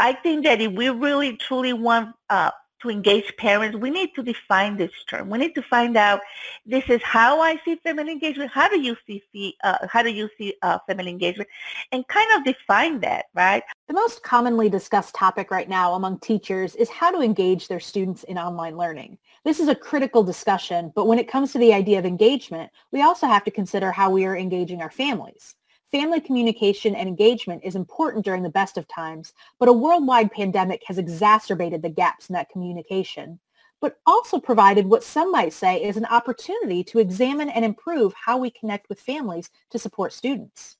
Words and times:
I 0.00 0.12
think 0.12 0.44
that 0.44 0.60
if 0.60 0.72
we 0.72 0.88
really 0.90 1.36
truly 1.36 1.72
want 1.72 2.14
uh, 2.30 2.50
to 2.80 2.90
engage 2.90 3.36
parents, 3.36 3.76
we 3.76 3.90
need 3.90 4.14
to 4.14 4.22
define 4.22 4.76
this 4.76 4.92
term. 5.10 5.28
We 5.30 5.38
need 5.38 5.54
to 5.56 5.62
find 5.62 5.96
out 5.96 6.20
this 6.64 6.84
is 6.88 7.02
how 7.02 7.40
I 7.40 7.60
see 7.64 7.76
family 7.76 8.12
engagement. 8.12 8.52
How 8.52 8.68
do 8.68 8.80
you 8.80 8.96
see 9.06 9.56
uh, 9.64 9.78
how 9.90 10.02
do 10.02 10.10
you 10.10 10.28
see 10.38 10.54
uh, 10.62 10.78
family 10.86 11.10
engagement, 11.10 11.48
and 11.92 12.06
kind 12.08 12.30
of 12.36 12.44
define 12.44 13.00
that, 13.00 13.26
right? 13.34 13.62
The 13.88 13.94
most 13.94 14.22
commonly 14.22 14.68
discussed 14.68 15.14
topic 15.14 15.50
right 15.50 15.68
now 15.68 15.94
among 15.94 16.20
teachers 16.20 16.76
is 16.76 16.88
how 16.88 17.10
to 17.10 17.20
engage 17.20 17.68
their 17.68 17.80
students 17.80 18.22
in 18.24 18.38
online 18.38 18.76
learning. 18.76 19.18
This 19.44 19.60
is 19.60 19.68
a 19.68 19.74
critical 19.74 20.22
discussion, 20.22 20.92
but 20.94 21.06
when 21.06 21.18
it 21.18 21.28
comes 21.28 21.52
to 21.52 21.58
the 21.58 21.72
idea 21.72 21.98
of 21.98 22.06
engagement, 22.06 22.70
we 22.92 23.02
also 23.02 23.26
have 23.26 23.44
to 23.44 23.50
consider 23.50 23.90
how 23.90 24.10
we 24.10 24.24
are 24.24 24.36
engaging 24.36 24.82
our 24.82 24.90
families. 24.90 25.54
Family 25.90 26.20
communication 26.20 26.94
and 26.94 27.08
engagement 27.08 27.62
is 27.64 27.74
important 27.74 28.22
during 28.22 28.42
the 28.42 28.50
best 28.50 28.76
of 28.76 28.86
times, 28.88 29.32
but 29.58 29.70
a 29.70 29.72
worldwide 29.72 30.30
pandemic 30.30 30.82
has 30.84 30.98
exacerbated 30.98 31.80
the 31.80 31.88
gaps 31.88 32.28
in 32.28 32.34
that 32.34 32.50
communication, 32.50 33.40
but 33.80 33.96
also 34.04 34.38
provided 34.38 34.84
what 34.84 35.02
some 35.02 35.32
might 35.32 35.54
say 35.54 35.82
is 35.82 35.96
an 35.96 36.04
opportunity 36.04 36.84
to 36.84 36.98
examine 36.98 37.48
and 37.48 37.64
improve 37.64 38.12
how 38.12 38.36
we 38.36 38.50
connect 38.50 38.90
with 38.90 39.00
families 39.00 39.48
to 39.70 39.78
support 39.78 40.12
students. 40.12 40.76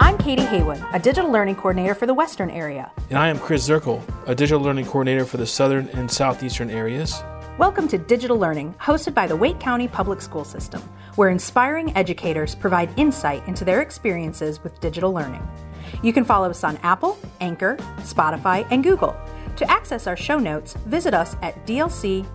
I'm 0.00 0.18
Katie 0.18 0.44
Haywood, 0.46 0.84
a 0.92 0.98
digital 0.98 1.30
learning 1.30 1.54
coordinator 1.54 1.94
for 1.94 2.06
the 2.06 2.14
Western 2.14 2.50
area. 2.50 2.90
And 3.08 3.20
I 3.20 3.28
am 3.28 3.38
Chris 3.38 3.68
Zirkel, 3.68 4.02
a 4.26 4.34
digital 4.34 4.60
learning 4.60 4.86
coordinator 4.86 5.24
for 5.24 5.36
the 5.36 5.46
Southern 5.46 5.86
and 5.90 6.10
Southeastern 6.10 6.70
areas. 6.70 7.22
Welcome 7.58 7.86
to 7.88 7.98
Digital 7.98 8.38
Learning, 8.38 8.74
hosted 8.80 9.12
by 9.12 9.26
the 9.26 9.36
Wake 9.36 9.60
County 9.60 9.86
Public 9.86 10.22
School 10.22 10.42
System, 10.42 10.80
where 11.16 11.28
inspiring 11.28 11.94
educators 11.94 12.54
provide 12.54 12.98
insight 12.98 13.46
into 13.46 13.62
their 13.62 13.82
experiences 13.82 14.64
with 14.64 14.80
digital 14.80 15.12
learning. 15.12 15.46
You 16.02 16.14
can 16.14 16.24
follow 16.24 16.48
us 16.48 16.64
on 16.64 16.78
Apple, 16.78 17.18
Anchor, 17.42 17.76
Spotify, 17.98 18.66
and 18.70 18.82
Google. 18.82 19.14
To 19.56 19.70
access 19.70 20.06
our 20.06 20.16
show 20.16 20.38
notes, 20.38 20.72
visit 20.86 21.12
us 21.12 21.36
at 21.42 21.66
dlc.wcpss.net. 21.66 22.32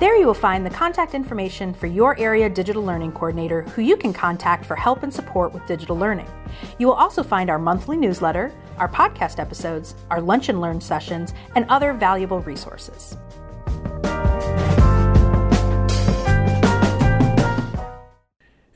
There 0.00 0.16
you 0.16 0.26
will 0.26 0.34
find 0.34 0.66
the 0.66 0.70
contact 0.70 1.14
information 1.14 1.72
for 1.72 1.86
your 1.86 2.18
area 2.18 2.50
digital 2.50 2.84
learning 2.84 3.12
coordinator 3.12 3.62
who 3.62 3.82
you 3.82 3.96
can 3.96 4.12
contact 4.12 4.66
for 4.66 4.74
help 4.74 5.04
and 5.04 5.14
support 5.14 5.54
with 5.54 5.64
digital 5.66 5.96
learning. 5.96 6.28
You 6.78 6.88
will 6.88 6.94
also 6.94 7.22
find 7.22 7.48
our 7.48 7.60
monthly 7.60 7.96
newsletter, 7.96 8.52
our 8.78 8.88
podcast 8.88 9.38
episodes, 9.38 9.94
our 10.10 10.20
lunch 10.20 10.48
and 10.48 10.60
learn 10.60 10.80
sessions, 10.80 11.34
and 11.54 11.64
other 11.68 11.92
valuable 11.92 12.40
resources. 12.40 13.16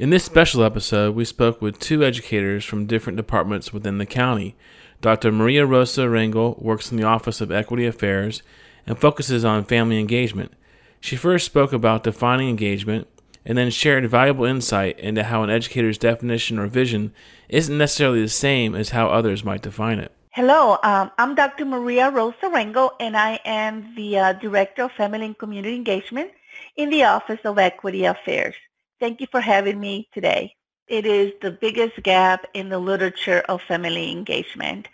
In 0.01 0.09
this 0.09 0.25
special 0.25 0.65
episode, 0.65 1.15
we 1.15 1.27
spoke 1.27 1.61
with 1.61 1.79
two 1.79 2.03
educators 2.03 2.65
from 2.65 2.87
different 2.87 3.19
departments 3.19 3.71
within 3.71 3.99
the 3.99 4.07
county. 4.07 4.57
Dr. 5.03 5.31
Maria 5.31 5.67
Rosa 5.67 6.09
Rangel 6.09 6.59
works 6.63 6.91
in 6.91 6.97
the 6.97 7.05
Office 7.05 7.43
of 7.43 7.53
Equity 7.53 7.85
Affairs 7.85 8.43
and 8.87 8.99
focuses 8.99 9.45
on 9.45 9.67
family 9.67 10.01
engagement. 10.01 10.53
She 11.01 11.17
first 11.17 11.45
spoke 11.45 11.75
about 11.75 12.03
defining 12.03 12.49
engagement 12.49 13.10
and 13.45 13.57
then 13.57 13.71
shared 13.71 14.09
valuable 14.09 14.45
insight 14.45 14.99
into 14.99 15.25
how 15.25 15.43
an 15.43 15.51
educator's 15.51 15.99
definition 15.99 16.59
or 16.59 16.67
vision 16.67 17.13
isn't 17.49 17.77
necessarily 17.77 18.23
the 18.23 18.29
same 18.29 18.75
as 18.75 18.91
how 18.91 19.09
others 19.09 19.45
might 19.45 19.63
define 19.63 19.99
it. 19.99 20.13
Hello, 20.33 20.79
um, 20.85 21.11
I'm 21.19 21.35
Dr. 21.35 21.65
Maria 21.65 22.11
Rosa 22.11 22.45
Rangel, 22.45 22.93
and 23.01 23.17
I 23.17 23.41
am 23.45 23.95
the 23.97 24.19
uh, 24.19 24.33
Director 24.35 24.85
of 24.85 24.93
Family 24.93 25.27
and 25.27 25.37
Community 25.37 25.75
Engagement 25.75 26.31
in 26.77 26.89
the 26.91 27.05
Office 27.05 27.41
of 27.45 27.59
Equity 27.59 28.05
Affairs. 28.05 28.55
Thank 29.01 29.21
you 29.21 29.27
for 29.31 29.41
having 29.41 29.81
me 29.81 30.09
today. 30.15 30.55
It 30.87 31.07
is 31.07 31.33
the 31.41 31.51
biggest 31.51 32.03
gap 32.03 32.47
in 32.55 32.69
the 32.69 32.79
literature 32.79 33.43
of 33.49 33.63
family 33.63 34.13
engagement. 34.13 34.89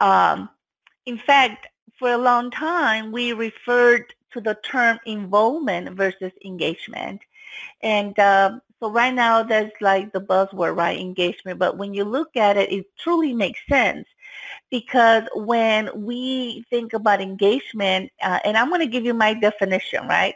Um, 0.00 0.48
in 1.06 1.18
fact, 1.18 1.66
for 1.98 2.12
a 2.12 2.18
long 2.18 2.50
time, 2.50 3.10
we 3.10 3.32
referred 3.32 4.14
to 4.32 4.40
the 4.40 4.56
term 4.62 5.00
involvement 5.06 5.96
versus 5.96 6.32
engagement. 6.44 7.20
And 7.82 8.18
um, 8.18 8.62
so 8.80 8.90
right 8.90 9.14
now 9.14 9.42
that's 9.42 9.72
like 9.80 10.12
the 10.12 10.20
buzzword, 10.20 10.76
right, 10.76 10.98
engagement. 10.98 11.58
But 11.58 11.76
when 11.78 11.94
you 11.94 12.04
look 12.04 12.36
at 12.36 12.56
it, 12.56 12.72
it 12.72 12.86
truly 12.98 13.34
makes 13.34 13.60
sense 13.68 14.06
because 14.70 15.24
when 15.34 15.90
we 16.04 16.64
think 16.70 16.92
about 16.92 17.20
engagement, 17.20 18.10
uh, 18.22 18.38
and 18.44 18.56
I'm 18.56 18.68
going 18.68 18.80
to 18.80 18.86
give 18.86 19.04
you 19.04 19.14
my 19.14 19.34
definition, 19.34 20.06
right? 20.08 20.34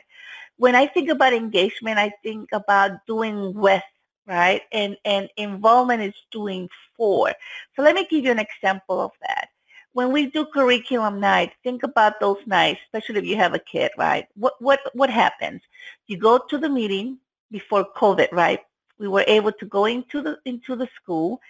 When 0.57 0.75
I 0.75 0.87
think 0.87 1.11
about 1.11 1.33
engagement, 1.33 1.99
I 1.99 2.13
think 2.23 2.51
about 2.53 2.93
doing 3.07 3.55
with, 3.55 3.83
right? 4.27 4.63
And, 4.73 4.97
and 5.05 5.29
involvement 5.37 6.03
is 6.03 6.15
doing 6.31 6.69
for. 6.97 7.33
So 7.77 7.83
let 7.83 7.95
me 7.95 8.07
give 8.11 8.25
you 8.25 8.31
an 8.31 8.39
example 8.39 9.01
of 9.01 9.13
that 9.23 9.49
when 9.95 10.13
we 10.13 10.27
do 10.27 10.47
curriculum 10.47 11.21
night, 11.21 11.53
think 11.63 11.83
about 11.83 12.21
those 12.21 12.39
nights, 12.47 12.81
especially 12.87 13.19
if 13.19 13.27
you 13.27 13.37
have 13.37 13.55
a 13.55 13.59
kid, 13.59 13.91
right? 13.99 14.27
What 14.35 14.55
what 14.61 14.81
what 14.95 15.11
happens? 15.11 15.61
You 16.07 16.17
go 16.17 16.39
to 16.39 16.59
the 16.59 16.69
meeting 16.69 17.19
before 17.51 17.87
COVID, 17.97 18.33
right? 18.33 18.61
We 18.99 19.09
were 19.09 19.25
able 19.27 19.53
to 19.53 19.67
go 19.67 19.85
into 19.85 20.23
the 20.23 20.39
into 20.45 20.77
the 20.77 20.89
school, 20.97 21.41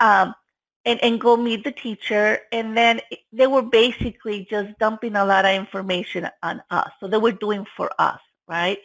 um, 0.00 0.34
and 0.84 1.02
and 1.02 1.20
go 1.20 1.36
meet 1.36 1.64
the 1.64 1.72
teacher, 1.72 2.40
and 2.50 2.76
then 2.76 3.00
they 3.32 3.46
were 3.46 3.62
basically 3.62 4.46
just 4.48 4.78
dumping 4.78 5.16
a 5.16 5.24
lot 5.24 5.44
of 5.44 5.54
information 5.54 6.28
on 6.42 6.62
us. 6.70 6.90
So 6.98 7.08
they 7.08 7.18
were 7.18 7.32
doing 7.32 7.66
for 7.76 7.90
us, 7.98 8.20
right? 8.48 8.78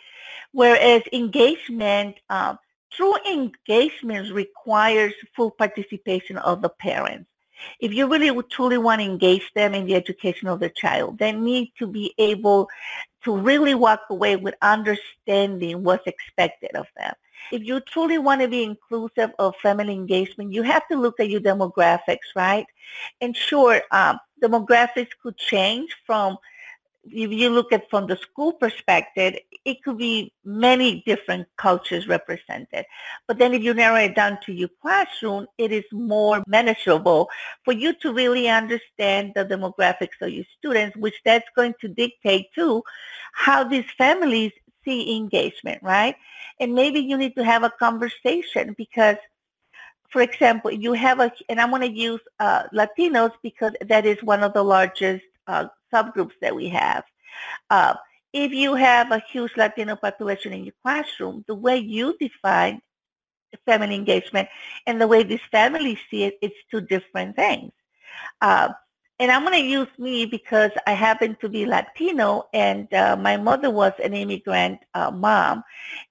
Whereas 0.51 1.01
engagement. 1.13 2.18
Um, 2.29 2.59
true 2.89 3.16
engagement 3.29 4.34
requires 4.34 5.13
full 5.35 5.51
participation 5.51 6.38
of 6.38 6.62
the 6.62 6.69
parents 6.69 7.29
if 7.79 7.94
you 7.94 8.07
really 8.07 8.44
truly 8.50 8.78
want 8.78 9.01
to 9.01 9.06
engage 9.06 9.51
them 9.53 9.73
in 9.73 9.85
the 9.85 9.95
education 9.95 10.47
of 10.47 10.59
their 10.59 10.69
child, 10.69 11.18
they 11.18 11.31
need 11.31 11.72
to 11.79 11.88
be 11.88 12.13
able 12.18 12.69
to 13.23 13.35
really 13.35 13.75
walk 13.75 14.01
away 14.09 14.35
with 14.35 14.56
understanding 14.62 15.84
what's 15.84 16.07
expected 16.07 16.72
of 16.75 16.88
them. 16.97 17.13
If 17.51 17.63
you 17.63 17.79
truly 17.79 18.18
want 18.18 18.41
to 18.41 18.47
be 18.47 18.63
inclusive 18.63 19.31
of 19.40 19.56
family 19.57 19.94
engagement, 19.94 20.53
you 20.53 20.63
have 20.63 20.88
to 20.90 20.97
look 20.97 21.19
at 21.19 21.29
your 21.29 21.41
demographics, 21.41 22.34
right? 22.35 22.66
And 23.22 23.35
sure, 23.35 23.81
um, 23.91 24.19
demographics 24.41 25.12
could 25.22 25.38
change 25.38 25.95
from 26.06 26.38
if 27.12 27.31
you 27.31 27.50
look 27.50 27.72
at 27.72 27.90
from 27.90 28.07
the 28.07 28.18
school 28.18 28.53
perspective, 28.53 29.35
it 29.66 29.84
could 29.84 29.97
be 29.97 30.34
many 30.45 31.03
different 31.06 31.47
cultures 31.57 32.07
represented. 32.07 32.85
But 33.28 33.38
then 33.38 33.53
if 33.53 33.63
you 33.63 33.73
narrow 33.73 33.97
it 33.97 34.16
down 34.16 34.40
to 34.45 34.53
your 34.53 34.69
classroom, 34.81 35.47
it 35.57 35.72
is 35.72 35.84
more 35.91 36.44
manageable 36.47 37.29
for 37.63 37.73
you 37.73 37.94
to 38.01 38.13
really 38.13 38.47
understand 38.47 39.34
the 39.35 39.45
demographics 39.45 40.22
of 40.22 40.29
your 40.29 40.45
students, 40.57 40.95
which 40.97 41.16
that's 41.25 41.47
going 41.56 41.73
to 41.81 41.88
dictate 41.88 42.47
too 42.53 42.84
how 43.34 43.63
these 43.63 43.85
families 43.97 44.51
see 44.84 45.18
engagement, 45.18 45.81
right? 45.84 46.16
And 46.59 46.74
maybe 46.74 47.00
you 47.00 47.18
need 47.18 47.35
to 47.35 47.44
have 47.44 47.63
a 47.63 47.69
conversation 47.69 48.74
because 48.78 49.18
for 50.09 50.22
example, 50.22 50.72
you 50.72 50.94
have 50.94 51.19
a, 51.19 51.31
and 51.50 51.59
I'm 51.59 51.69
going 51.69 51.81
to 51.81 51.91
use 51.91 52.22
uh, 52.39 52.63
Latinos 52.74 53.34
because 53.44 53.74
that 53.81 54.06
is 54.06 54.18
one 54.24 54.41
of 54.41 54.53
the 54.53 54.63
largest 54.63 55.25
uh, 55.47 55.68
subgroups 55.94 56.34
that 56.41 56.56
we 56.56 56.68
have. 56.69 57.03
Uh, 57.69 57.96
if 58.34 58.52
you 58.52 58.75
have 58.75 59.12
a 59.12 59.24
huge 59.31 59.52
Latino 59.58 59.96
population 59.96 60.53
in 60.53 60.63
your 60.63 60.74
classroom, 60.84 61.44
the 61.47 61.56
way 61.56 61.78
you 61.78 62.16
define 62.19 62.81
family 63.66 63.96
engagement 63.96 64.47
and 64.86 65.00
the 65.00 65.07
way 65.07 65.24
these 65.24 65.40
families 65.52 65.97
see 66.09 66.24
it, 66.24 66.38
it's 66.41 66.56
two 66.69 66.81
different 66.81 67.36
things. 67.36 67.72
Uh, 68.41 68.69
and 69.19 69.31
I'm 69.31 69.44
going 69.44 69.59
to 69.59 69.68
use 69.68 69.88
me 69.97 70.25
because 70.25 70.72
I 70.86 70.91
happen 70.91 71.38
to 71.41 71.50
be 71.50 71.66
Latino 71.66 72.47
and 72.53 72.91
uh, 72.94 73.16
my 73.18 73.38
mother 73.38 73.72
was 73.72 73.94
an 74.03 74.13
immigrant 74.13 74.80
uh, 74.94 75.09
mom. 75.09 75.63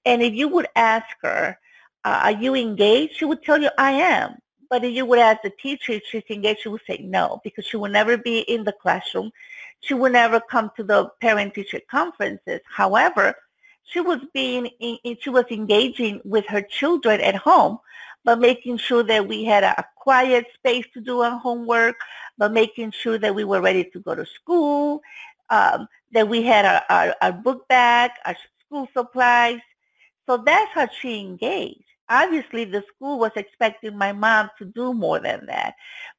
And 0.05 0.21
if 0.21 0.33
you 0.33 0.49
would 0.49 0.67
ask 0.75 1.07
her, 1.21 1.57
uh, 2.03 2.19
are 2.23 2.31
you 2.31 2.55
engaged? 2.55 3.15
She 3.17 3.25
would 3.25 3.43
tell 3.43 3.61
you, 3.61 3.69
I 3.77 3.91
am. 3.91 4.37
But 4.69 4.83
if 4.83 4.93
you 4.93 5.05
would 5.05 5.19
ask 5.19 5.41
the 5.43 5.49
teacher 5.49 5.93
if 5.93 6.03
she's 6.05 6.23
engaged, 6.29 6.61
she 6.61 6.69
would 6.69 6.81
say 6.85 6.99
no 7.03 7.39
because 7.43 7.65
she 7.65 7.77
will 7.77 7.91
never 7.91 8.17
be 8.17 8.39
in 8.39 8.63
the 8.63 8.73
classroom. 8.73 9.31
She 9.79 9.93
would 9.93 10.13
never 10.13 10.39
come 10.39 10.71
to 10.75 10.83
the 10.83 11.09
parent-teacher 11.21 11.81
conferences. 11.89 12.61
However, 12.65 13.35
she 13.83 14.01
was 14.01 14.19
being 14.33 14.65
in, 14.79 15.17
she 15.21 15.29
was 15.29 15.45
engaging 15.49 16.21
with 16.25 16.45
her 16.47 16.61
children 16.61 17.21
at 17.21 17.35
home, 17.35 17.79
but 18.25 18.39
making 18.39 18.77
sure 18.77 19.03
that 19.03 19.27
we 19.27 19.43
had 19.43 19.63
a, 19.63 19.85
quiet 20.07 20.45
space 20.53 20.85
to 20.93 21.01
do 21.01 21.19
our 21.19 21.37
homework, 21.37 21.97
but 22.37 22.53
making 22.53 22.91
sure 22.91 23.17
that 23.17 23.35
we 23.35 23.43
were 23.43 23.59
ready 23.59 23.83
to 23.83 23.99
go 23.99 24.15
to 24.15 24.25
school, 24.25 25.01
um, 25.49 25.85
that 26.13 26.29
we 26.29 26.41
had 26.41 26.63
our, 26.63 26.81
our, 26.89 27.15
our 27.21 27.31
book 27.33 27.67
bag, 27.67 28.11
our 28.23 28.35
school 28.65 28.87
supplies. 28.95 29.59
So 30.25 30.37
that's 30.37 30.71
how 30.71 30.87
she 30.87 31.19
engaged 31.19 31.86
obviously 32.09 32.65
the 32.65 32.83
school 32.95 33.19
was 33.19 33.31
expecting 33.35 33.97
my 33.97 34.11
mom 34.11 34.49
to 34.57 34.65
do 34.65 34.93
more 34.93 35.19
than 35.19 35.45
that. 35.47 35.75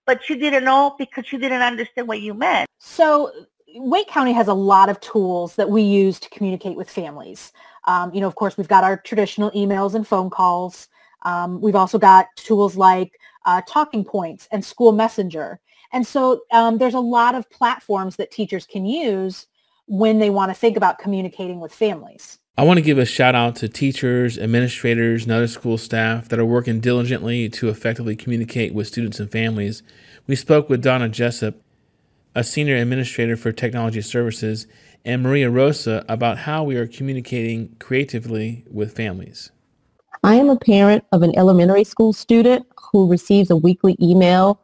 But 0.07 0.23
she 0.25 0.37
didn't 0.37 0.65
know 0.65 0.95
because 0.99 1.27
she 1.27 1.39
didn't 1.39 1.63
understand 1.63 2.09
what 2.09 2.21
you 2.21 2.35
meant. 2.35 2.69
So 2.79 3.33
Wake 3.75 4.09
County 4.09 4.33
has 4.33 4.49
a 4.49 4.55
lot 4.55 4.89
of 4.89 5.01
tools 5.01 5.57
that 5.57 5.71
we 5.71 5.83
use 5.83 6.19
to 6.21 6.31
communicate 6.31 6.77
with 6.77 6.91
families. 6.91 7.53
Um, 7.87 8.13
you 8.15 8.21
know, 8.21 8.27
of 8.27 8.35
course, 8.35 8.57
we've 8.57 8.69
got 8.69 8.85
our 8.85 8.97
traditional 8.97 9.51
emails 9.53 9.95
and 9.95 10.07
phone 10.07 10.31
calls. 10.31 10.89
Um, 11.23 11.61
we've 11.61 11.75
also 11.75 11.99
got 11.99 12.29
tools 12.37 12.77
like 12.77 13.13
uh, 13.45 13.63
Talking 13.67 14.05
Points 14.05 14.49
and 14.53 14.65
School 14.65 14.93
Messenger. 14.93 15.61
And 15.93 16.07
so 16.07 16.43
um, 16.53 16.79
there's 16.79 16.95
a 16.95 17.01
lot 17.01 17.35
of 17.35 17.51
platforms 17.51 18.17
that 18.17 18.31
teachers 18.31 18.67
can 18.67 18.85
use 18.85 19.47
when 19.87 20.19
they 20.19 20.31
want 20.31 20.51
to 20.51 20.55
think 20.55 20.77
about 20.77 20.99
communicating 20.99 21.61
with 21.61 21.73
families. 21.73 22.39
I 22.59 22.65
want 22.65 22.79
to 22.79 22.83
give 22.83 22.99
a 22.99 23.05
shout 23.05 23.37
out 23.37 23.55
to 23.57 23.69
teachers, 23.69 24.37
administrators, 24.37 25.23
and 25.23 25.31
other 25.31 25.47
school 25.47 25.79
staff 25.79 26.29
that 26.29 26.41
are 26.41 26.45
working 26.45 26.81
diligently 26.81 27.49
to 27.51 27.69
effectively 27.69 28.17
communicate 28.17 28.75
with 28.75 28.89
students 28.89 29.21
and 29.21 29.31
families. 29.31 29.85
We 30.27 30.35
spoke 30.35 30.69
with 30.69 30.83
Donna 30.83 31.09
Jessup, 31.09 31.55
a 32.35 32.43
senior 32.43 32.75
administrator 32.75 33.37
for 33.37 33.53
technology 33.53 34.01
services, 34.01 34.67
and 35.05 35.23
Maria 35.23 35.49
Rosa 35.51 36.05
about 36.09 36.39
how 36.39 36.65
we 36.65 36.75
are 36.75 36.89
communicating 36.89 37.77
creatively 37.79 38.65
with 38.69 38.97
families. 38.97 39.53
I 40.25 40.35
am 40.35 40.51
a 40.51 40.59
parent 40.59 41.05
of 41.13 41.23
an 41.23 41.39
elementary 41.39 41.85
school 41.85 42.13
student 42.13 42.67
who 42.91 43.09
receives 43.09 43.51
a 43.51 43.57
weekly 43.57 43.97
email 44.03 44.61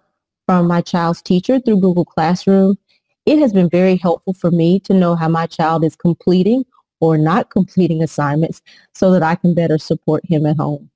from 0.47 0.67
my 0.67 0.81
child's 0.81 1.23
teacher 1.23 1.61
through 1.61 1.79
Google 1.81 2.05
Classroom. 2.05 2.77
It 3.25 3.39
has 3.39 3.53
been 3.53 3.69
very 3.71 3.95
helpful 3.95 4.35
for 4.35 4.51
me 4.51 4.81
to 4.81 4.93
know 4.93 5.15
how 5.15 5.29
my 5.29 5.47
child 5.47 5.85
is 5.85 5.95
completing 5.95 6.65
or 7.05 7.19
not 7.19 7.51
completing 7.51 8.03
assignments 8.03 8.63
so 8.95 9.11
that 9.13 9.23
I 9.23 9.35
can 9.35 9.55
better 9.55 9.79
support 9.79 10.25
him 10.27 10.47
at 10.47 10.57
home. 10.57 10.91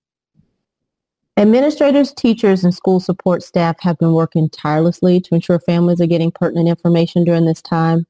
Administrators, 1.36 2.12
teachers, 2.12 2.64
and 2.64 2.74
school 2.74 2.98
support 2.98 3.44
staff 3.44 3.76
have 3.80 3.96
been 3.98 4.12
working 4.12 4.50
tirelessly 4.50 5.20
to 5.20 5.34
ensure 5.36 5.60
families 5.60 6.00
are 6.00 6.06
getting 6.06 6.32
pertinent 6.32 6.68
information 6.68 7.22
during 7.22 7.44
this 7.44 7.62
time. 7.62 8.06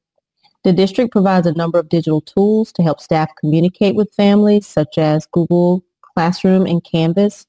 The 0.63 0.73
district 0.73 1.11
provides 1.11 1.45
a 1.45 1.53
number 1.53 1.77
of 1.77 1.89
digital 1.89 2.21
tools 2.21 2.71
to 2.73 2.81
help 2.81 2.99
staff 2.99 3.29
communicate 3.39 3.95
with 3.95 4.13
families, 4.15 4.65
such 4.65 4.97
as 4.97 5.27
Google 5.27 5.85
Classroom 6.01 6.65
and 6.65 6.83
Canvas. 6.83 7.45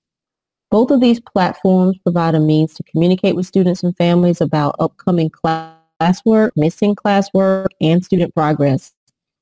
Both 0.71 0.91
of 0.91 1.01
these 1.01 1.19
platforms 1.19 1.97
provide 2.03 2.35
a 2.35 2.41
means 2.41 2.75
to 2.75 2.83
communicate 2.85 3.35
with 3.35 3.47
students 3.47 3.83
and 3.83 3.97
families 3.97 4.41
about 4.41 4.77
upcoming 4.79 5.31
classwork, 5.31 6.51
missing 6.57 6.95
classwork, 6.95 7.69
and 7.81 8.05
student 8.05 8.35
progress, 8.35 8.93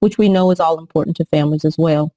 which 0.01 0.19
we 0.19 0.29
know 0.29 0.51
is 0.51 0.61
all 0.61 0.79
important 0.79 1.17
to 1.17 1.25
families 1.27 1.65
as 1.65 1.77
well. 1.79 2.13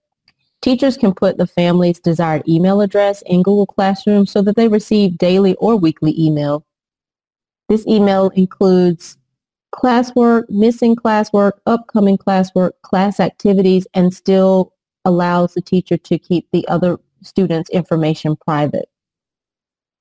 Teachers 0.61 0.95
can 0.95 1.13
put 1.13 1.37
the 1.37 1.47
family's 1.47 1.99
desired 1.99 2.47
email 2.47 2.81
address 2.81 3.23
in 3.25 3.41
Google 3.41 3.65
Classroom 3.65 4.27
so 4.27 4.41
that 4.43 4.55
they 4.55 4.67
receive 4.67 5.17
daily 5.17 5.55
or 5.55 5.75
weekly 5.75 6.13
email. 6.19 6.65
This 7.67 7.87
email 7.87 8.29
includes 8.29 9.17
classwork, 9.73 10.49
missing 10.49 10.95
classwork, 10.95 11.53
upcoming 11.65 12.17
classwork, 12.17 12.71
class 12.83 13.19
activities, 13.19 13.87
and 13.93 14.13
still 14.13 14.73
allows 15.05 15.53
the 15.53 15.61
teacher 15.61 15.97
to 15.97 16.19
keep 16.19 16.47
the 16.51 16.67
other 16.67 16.99
students' 17.23 17.69
information 17.71 18.35
private. 18.35 18.89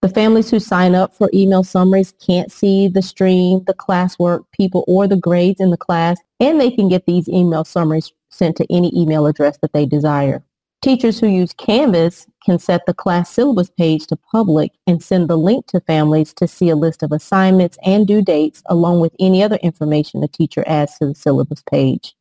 The 0.02 0.08
families 0.08 0.50
who 0.50 0.60
sign 0.60 0.94
up 0.94 1.14
for 1.14 1.30
email 1.32 1.62
summaries 1.62 2.12
can't 2.24 2.50
see 2.50 2.88
the 2.88 3.02
stream, 3.02 3.64
the 3.66 3.74
classwork, 3.74 4.44
people, 4.52 4.84
or 4.88 5.06
the 5.06 5.16
grades 5.16 5.60
in 5.60 5.70
the 5.70 5.76
class, 5.76 6.18
and 6.40 6.60
they 6.60 6.70
can 6.70 6.88
get 6.88 7.06
these 7.06 7.28
email 7.28 7.64
summaries 7.64 8.12
sent 8.30 8.56
to 8.56 8.66
any 8.70 8.90
email 8.98 9.26
address 9.26 9.58
that 9.62 9.72
they 9.72 9.86
desire. 9.86 10.42
Teachers 10.82 11.20
who 11.20 11.26
use 11.28 11.52
Canvas 11.52 12.26
can 12.46 12.58
set 12.58 12.86
the 12.86 12.94
class 12.94 13.30
syllabus 13.30 13.68
page 13.68 14.06
to 14.06 14.16
public 14.16 14.72
and 14.86 15.02
send 15.02 15.28
the 15.28 15.36
link 15.36 15.66
to 15.66 15.80
families 15.80 16.32
to 16.32 16.48
see 16.48 16.70
a 16.70 16.76
list 16.76 17.02
of 17.02 17.12
assignments 17.12 17.76
and 17.84 18.06
due 18.06 18.22
dates 18.22 18.62
along 18.66 19.00
with 19.00 19.14
any 19.20 19.42
other 19.42 19.56
information 19.56 20.20
the 20.20 20.28
teacher 20.28 20.64
adds 20.66 20.96
to 20.98 21.06
the 21.06 21.14
syllabus 21.14 21.62
page. 21.70 22.14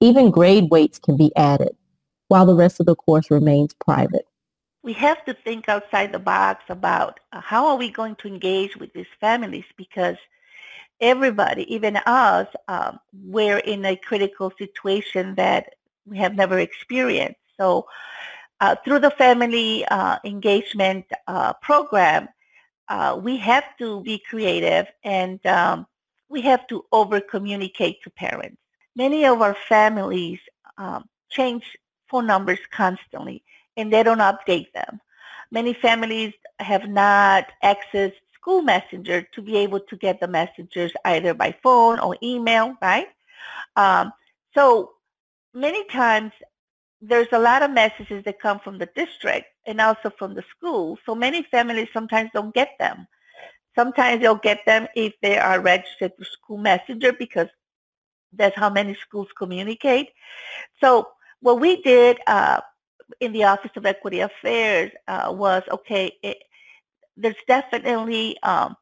Even 0.00 0.30
grade 0.30 0.68
weights 0.70 0.98
can 0.98 1.18
be 1.18 1.30
added 1.36 1.76
while 2.28 2.46
the 2.46 2.54
rest 2.54 2.80
of 2.80 2.86
the 2.86 2.96
course 2.96 3.30
remains 3.30 3.74
private. 3.74 4.24
We 4.82 4.94
have 4.94 5.22
to 5.26 5.34
think 5.34 5.68
outside 5.68 6.12
the 6.12 6.18
box 6.18 6.64
about 6.70 7.20
uh, 7.34 7.40
how 7.40 7.66
are 7.66 7.76
we 7.76 7.90
going 7.90 8.16
to 8.16 8.28
engage 8.28 8.78
with 8.78 8.94
these 8.94 9.12
families 9.20 9.66
because 9.76 10.16
everybody, 11.00 11.72
even 11.72 11.96
us, 12.06 12.46
um, 12.68 12.98
we're 13.24 13.58
in 13.58 13.84
a 13.84 13.96
critical 13.96 14.52
situation 14.58 15.34
that 15.36 15.74
we 16.06 16.18
have 16.18 16.34
never 16.34 16.58
experienced. 16.58 17.40
So 17.58 17.86
uh, 18.60 18.76
through 18.84 19.00
the 19.00 19.10
family 19.12 19.84
uh, 19.86 20.18
engagement 20.24 21.06
uh, 21.26 21.54
program, 21.54 22.28
uh, 22.88 23.18
we 23.22 23.36
have 23.38 23.64
to 23.78 24.02
be 24.02 24.22
creative 24.28 24.86
and 25.04 25.44
um, 25.46 25.86
we 26.28 26.40
have 26.42 26.66
to 26.68 26.84
over 26.92 27.20
communicate 27.20 28.02
to 28.02 28.10
parents. 28.10 28.56
Many 28.96 29.24
of 29.24 29.40
our 29.40 29.56
families 29.68 30.40
um, 30.76 31.08
change 31.30 31.64
phone 32.08 32.26
numbers 32.26 32.58
constantly 32.72 33.42
and 33.76 33.92
they 33.92 34.02
don't 34.02 34.18
update 34.18 34.72
them. 34.72 35.00
Many 35.52 35.72
families 35.72 36.32
have 36.58 36.88
not 36.88 37.46
accessed 37.64 38.12
school 38.40 38.62
messenger 38.62 39.22
to 39.34 39.42
be 39.42 39.56
able 39.58 39.80
to 39.80 39.96
get 39.96 40.20
the 40.20 40.28
messages 40.28 40.92
either 41.04 41.34
by 41.34 41.54
phone 41.62 41.98
or 41.98 42.16
email, 42.22 42.74
right? 42.80 43.08
Um, 43.76 44.12
so 44.54 44.92
many 45.54 45.84
times 45.88 46.32
there's 47.02 47.28
a 47.32 47.38
lot 47.38 47.62
of 47.62 47.70
messages 47.70 48.24
that 48.24 48.40
come 48.40 48.60
from 48.60 48.78
the 48.78 48.88
district 48.94 49.46
and 49.66 49.80
also 49.80 50.10
from 50.18 50.34
the 50.34 50.44
school. 50.56 50.98
So 51.06 51.14
many 51.14 51.42
families 51.44 51.88
sometimes 51.92 52.30
don't 52.32 52.54
get 52.54 52.70
them. 52.78 53.06
Sometimes 53.74 54.20
they'll 54.20 54.34
get 54.34 54.60
them 54.66 54.86
if 54.96 55.14
they 55.22 55.38
are 55.38 55.60
registered 55.60 56.12
for 56.18 56.24
school 56.24 56.58
messenger 56.58 57.12
because 57.12 57.48
that's 58.32 58.56
how 58.56 58.70
many 58.70 58.94
schools 58.94 59.28
communicate. 59.36 60.10
So 60.82 61.08
what 61.40 61.60
we 61.60 61.82
did 61.82 62.18
uh, 62.26 62.60
in 63.20 63.32
the 63.32 63.44
Office 63.44 63.70
of 63.76 63.86
Equity 63.86 64.20
Affairs 64.20 64.92
uh, 65.08 65.32
was, 65.34 65.62
okay, 65.70 66.12
it, 66.22 66.38
there's 67.16 67.36
definitely 67.46 68.36
um, 68.42 68.76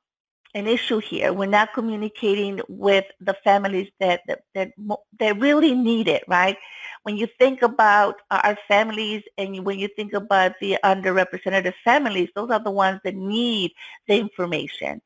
an 0.55 0.67
issue 0.67 0.99
here. 0.99 1.33
We're 1.33 1.47
not 1.47 1.73
communicating 1.75 2.61
with 2.69 3.05
the 3.21 3.35
families 3.45 3.91
that, 4.01 4.23
that, 4.27 4.41
that, 4.55 4.73
that 5.19 5.39
really 5.39 5.75
need 5.75 6.09
it, 6.09 6.25
right? 6.29 6.57
When 7.03 7.17
you 7.17 7.29
think 7.39 7.63
about 7.63 8.17
our 8.31 8.57
families 8.67 9.23
and 9.37 9.65
when 9.65 9.79
you 9.79 9.89
think 9.97 10.13
about 10.13 10.53
the 10.61 10.79
underrepresented 10.85 11.73
families, 11.85 12.29
those 12.35 12.51
are 12.51 12.63
the 12.63 12.71
ones 12.71 13.01
that 13.05 13.15
need 13.15 13.73
the 14.07 14.19
information. 14.19 15.01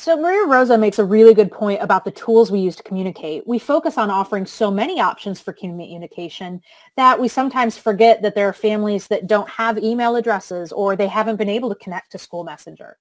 So 0.00 0.16
Maria 0.16 0.46
Rosa 0.46 0.78
makes 0.78 0.98
a 0.98 1.04
really 1.04 1.34
good 1.34 1.52
point 1.52 1.82
about 1.82 2.06
the 2.06 2.10
tools 2.10 2.50
we 2.50 2.58
use 2.58 2.74
to 2.76 2.82
communicate. 2.82 3.46
We 3.46 3.58
focus 3.58 3.98
on 3.98 4.08
offering 4.08 4.46
so 4.46 4.70
many 4.70 4.98
options 4.98 5.42
for 5.42 5.52
communication 5.52 6.62
that 6.96 7.20
we 7.20 7.28
sometimes 7.28 7.76
forget 7.76 8.22
that 8.22 8.34
there 8.34 8.48
are 8.48 8.54
families 8.54 9.08
that 9.08 9.26
don't 9.26 9.46
have 9.50 9.76
email 9.76 10.16
addresses 10.16 10.72
or 10.72 10.96
they 10.96 11.06
haven't 11.06 11.36
been 11.36 11.50
able 11.50 11.68
to 11.68 11.74
connect 11.74 12.12
to 12.12 12.18
School 12.18 12.44
Messenger. 12.44 12.96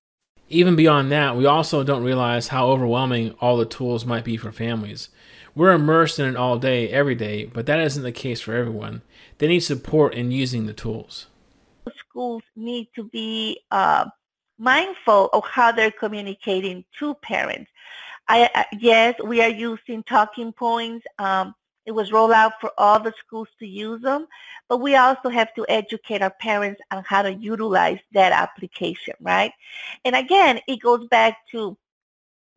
Even 0.50 0.76
beyond 0.76 1.10
that, 1.14 1.38
we 1.38 1.46
also 1.46 1.86
don't 1.86 2.04
realize 2.04 2.50
how 2.50 2.68
overwhelming 2.68 3.34
all 3.40 3.56
the 3.56 3.66
tools 3.66 4.06
might 4.06 4.26
be 4.26 4.36
for 4.36 4.52
families. 4.52 5.08
We're 5.56 5.72
immersed 5.72 6.20
in 6.20 6.28
it 6.28 6.36
all 6.36 6.60
day, 6.60 6.90
every 6.90 7.16
day, 7.16 7.46
but 7.46 7.66
that 7.68 7.80
isn't 7.80 8.04
the 8.04 8.12
case 8.12 8.42
for 8.42 8.54
everyone. 8.54 9.04
They 9.38 9.48
need 9.48 9.62
support 9.62 10.16
in 10.16 10.32
using 10.32 10.66
the 10.66 10.74
tools. 10.74 11.28
Schools 12.10 12.44
need 12.58 12.90
to 12.96 13.06
be 13.06 13.62
uh, 13.72 14.08
mindful 14.60 15.30
of 15.34 15.44
how 15.46 15.72
they're 15.72 15.92
communicating 15.92 16.86
to 17.00 17.16
parents. 17.16 17.72
I, 18.28 18.50
uh, 18.54 18.64
yes, 18.80 19.16
we 19.24 19.42
are 19.42 19.50
using 19.50 20.04
talking 20.04 20.52
points. 20.54 21.06
Um, 21.18 21.56
it 21.86 21.92
was 21.94 22.12
rolled 22.12 22.34
out 22.34 22.54
for 22.62 22.72
all 22.78 23.00
the 23.00 23.14
schools 23.26 23.48
to 23.58 23.66
use 23.66 24.02
them, 24.02 24.28
but 24.68 24.78
we 24.78 24.96
also 24.96 25.30
have 25.30 25.52
to 25.56 25.66
educate 25.68 26.22
our 26.22 26.30
parents 26.30 26.80
on 26.92 27.04
how 27.08 27.24
to 27.24 27.34
utilize 27.34 27.98
that 28.12 28.32
application, 28.32 29.16
right? 29.22 29.52
And 30.06 30.16
again, 30.16 30.60
it 30.68 30.82
goes 30.82 31.08
back 31.08 31.38
to 31.52 31.76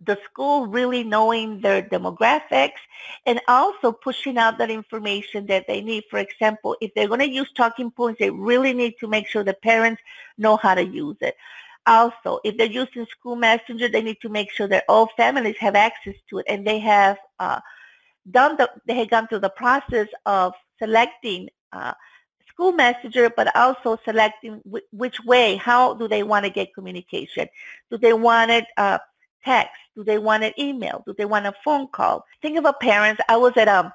the 0.05 0.19
school 0.25 0.67
really 0.67 1.05
knowing 1.05 1.61
their 1.61 1.83
demographics 1.83 2.81
and 3.25 3.41
also 3.49 3.93
pushing 3.93 4.37
out 4.37 4.59
that 4.59 4.71
information 4.71 5.47
that 5.47 5.67
they 5.67 5.81
need. 5.81 6.05
For 6.11 6.19
example, 6.19 6.77
if 6.81 6.93
they're 6.95 7.09
going 7.09 7.21
to 7.21 7.31
use 7.31 7.51
talking 7.53 7.91
points, 7.91 8.19
they 8.19 8.31
really 8.31 8.75
need 8.75 8.95
to 9.01 9.07
make 9.07 9.29
sure 9.29 9.45
the 9.45 9.55
parents 9.55 10.03
know 10.37 10.57
how 10.57 10.75
to 10.75 10.85
use 10.85 11.17
it. 11.21 11.37
Also, 11.87 12.39
if 12.45 12.57
they're 12.57 12.67
using 12.67 13.07
school 13.07 13.37
messenger, 13.37 13.89
they 13.89 14.03
need 14.03 14.21
to 14.23 14.29
make 14.29 14.51
sure 14.53 14.69
that 14.69 14.85
all 14.89 15.09
families 15.17 15.57
have 15.59 15.75
access 15.75 16.15
to 16.31 16.39
it 16.39 16.47
and 16.49 16.67
they 16.67 16.79
have 16.79 17.19
uh, 17.41 17.61
done 18.31 18.57
the, 18.57 18.71
they 18.87 18.95
have 18.95 19.11
gone 19.11 19.27
through 19.27 19.41
the 19.41 19.51
process 19.51 20.09
of 20.27 20.53
selecting 20.79 21.49
uh, 21.73 21.93
school 22.49 22.73
messenger, 22.73 23.31
but 23.37 23.55
also 23.57 23.99
selecting 24.05 24.61
w- 24.65 24.85
which 24.93 25.19
way, 25.25 25.57
how 25.57 25.95
do 25.95 26.07
they 26.07 26.23
want 26.23 26.45
to 26.45 26.51
get 26.51 26.75
communication? 26.75 27.49
Do 27.91 27.99
they 27.99 28.13
want 28.13 28.51
it 28.51 28.67
uh, 28.77 28.99
text? 29.45 29.75
Do 29.97 30.05
they 30.05 30.19
want 30.19 30.45
an 30.45 30.53
email? 30.59 31.03
Do 31.07 31.15
they 31.17 31.25
want 31.25 31.47
a 31.47 31.55
phone 31.65 31.89
call? 31.89 32.25
Think 32.41 32.59
of 32.59 32.65
a 32.65 32.73
parents. 32.73 33.21
I 33.29 33.37
was 33.37 33.57
at 33.57 33.69
a 33.69 33.93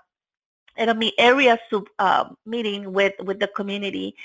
at 0.78 0.90
a 0.90 1.12
area 1.18 1.60
sub, 1.70 1.88
uh, 2.00 2.26
meeting 2.46 2.94
with, 2.94 3.14
with 3.24 3.40
the 3.40 3.48
community, 3.48 4.16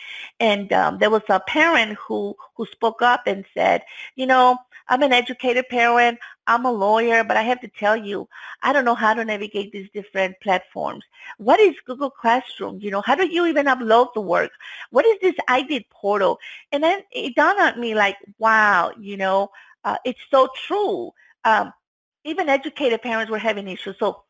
and 0.41 0.73
um, 0.73 0.99
there 0.99 1.11
was 1.11 1.23
a 1.29 1.41
parent 1.41 1.99
who 1.99 2.37
who 2.57 2.67
spoke 2.67 3.03
up 3.03 3.23
and 3.27 3.45
said, 3.55 3.83
you 4.17 4.27
know, 4.27 4.57
I'm 4.89 5.03
an 5.03 5.13
educated 5.13 5.69
parent. 5.69 6.19
I'm 6.47 6.67
a 6.67 6.73
lawyer, 6.73 7.23
but 7.25 7.37
I 7.37 7.43
have 7.43 7.61
to 7.61 7.69
tell 7.69 7.97
you, 7.97 8.29
I 8.63 8.73
don't 8.73 8.85
know 8.85 8.95
how 8.95 9.15
to 9.15 9.25
navigate 9.25 9.73
these 9.73 9.89
different 9.95 10.39
platforms. 10.41 11.05
What 11.39 11.61
is 11.61 11.75
Google 11.87 12.11
Classroom? 12.11 12.79
You 12.81 12.91
know, 12.91 13.01
how 13.01 13.15
do 13.15 13.27
you 13.27 13.47
even 13.47 13.67
upload 13.67 14.13
the 14.15 14.21
work? 14.21 14.51
What 14.91 15.07
is 15.07 15.19
this 15.21 15.35
IDID 15.49 15.89
portal? 15.91 16.39
And 16.73 16.83
then 16.83 17.03
it 17.13 17.37
dawned 17.37 17.61
on 17.61 17.81
me 17.81 17.95
like, 17.95 18.17
wow, 18.39 18.93
you 18.99 19.17
know, 19.17 19.51
uh, 19.85 19.97
it's 20.05 20.21
so 20.31 20.49
true. 20.67 21.13
Um, 21.45 21.73
even 22.25 22.49
educated 22.49 23.03
parents 23.03 23.31
were 23.31 23.39
having 23.39 23.69
issues. 23.69 23.97
So 23.99 24.25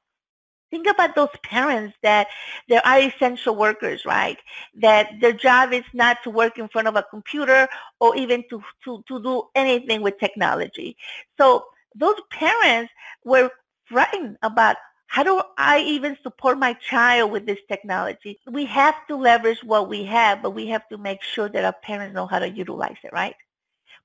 think 0.72 0.88
about 0.88 1.14
those 1.14 1.28
parents 1.44 1.94
that 2.02 2.28
they 2.68 2.78
are 2.78 2.98
essential 2.98 3.54
workers, 3.54 4.04
right? 4.06 4.38
That 4.80 5.10
their 5.20 5.34
job 5.34 5.72
is 5.72 5.84
not 5.92 6.16
to 6.24 6.30
work 6.30 6.58
in 6.58 6.66
front 6.68 6.88
of 6.88 6.96
a 6.96 7.04
computer 7.10 7.68
or 8.00 8.16
even 8.16 8.42
to, 8.48 8.62
to, 8.84 9.04
to 9.06 9.22
do 9.22 9.44
anything 9.54 10.00
with 10.00 10.18
technology. 10.18 10.96
So 11.38 11.66
those 11.94 12.16
parents 12.30 12.90
were 13.24 13.50
frightened 13.84 14.38
about 14.42 14.76
how 15.08 15.22
do 15.22 15.42
I 15.58 15.80
even 15.80 16.16
support 16.22 16.58
my 16.58 16.72
child 16.72 17.30
with 17.30 17.44
this 17.44 17.58
technology? 17.68 18.40
We 18.50 18.64
have 18.64 18.94
to 19.08 19.16
leverage 19.16 19.62
what 19.62 19.90
we 19.90 20.04
have, 20.04 20.42
but 20.42 20.52
we 20.52 20.66
have 20.68 20.88
to 20.88 20.96
make 20.96 21.22
sure 21.22 21.50
that 21.50 21.66
our 21.66 21.76
parents 21.82 22.14
know 22.14 22.26
how 22.26 22.38
to 22.38 22.48
utilize 22.48 22.96
it, 23.04 23.12
right? 23.12 23.34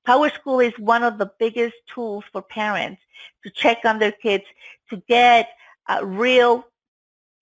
PowerSchool 0.06 0.66
is 0.66 0.78
one 0.78 1.02
of 1.02 1.16
the 1.16 1.30
biggest 1.38 1.76
tools 1.94 2.24
for 2.30 2.42
parents 2.42 3.00
to 3.42 3.50
check 3.50 3.78
on 3.86 3.98
their 3.98 4.12
kids, 4.12 4.44
to 4.90 5.02
get 5.08 5.48
uh, 5.88 6.04
real 6.04 6.64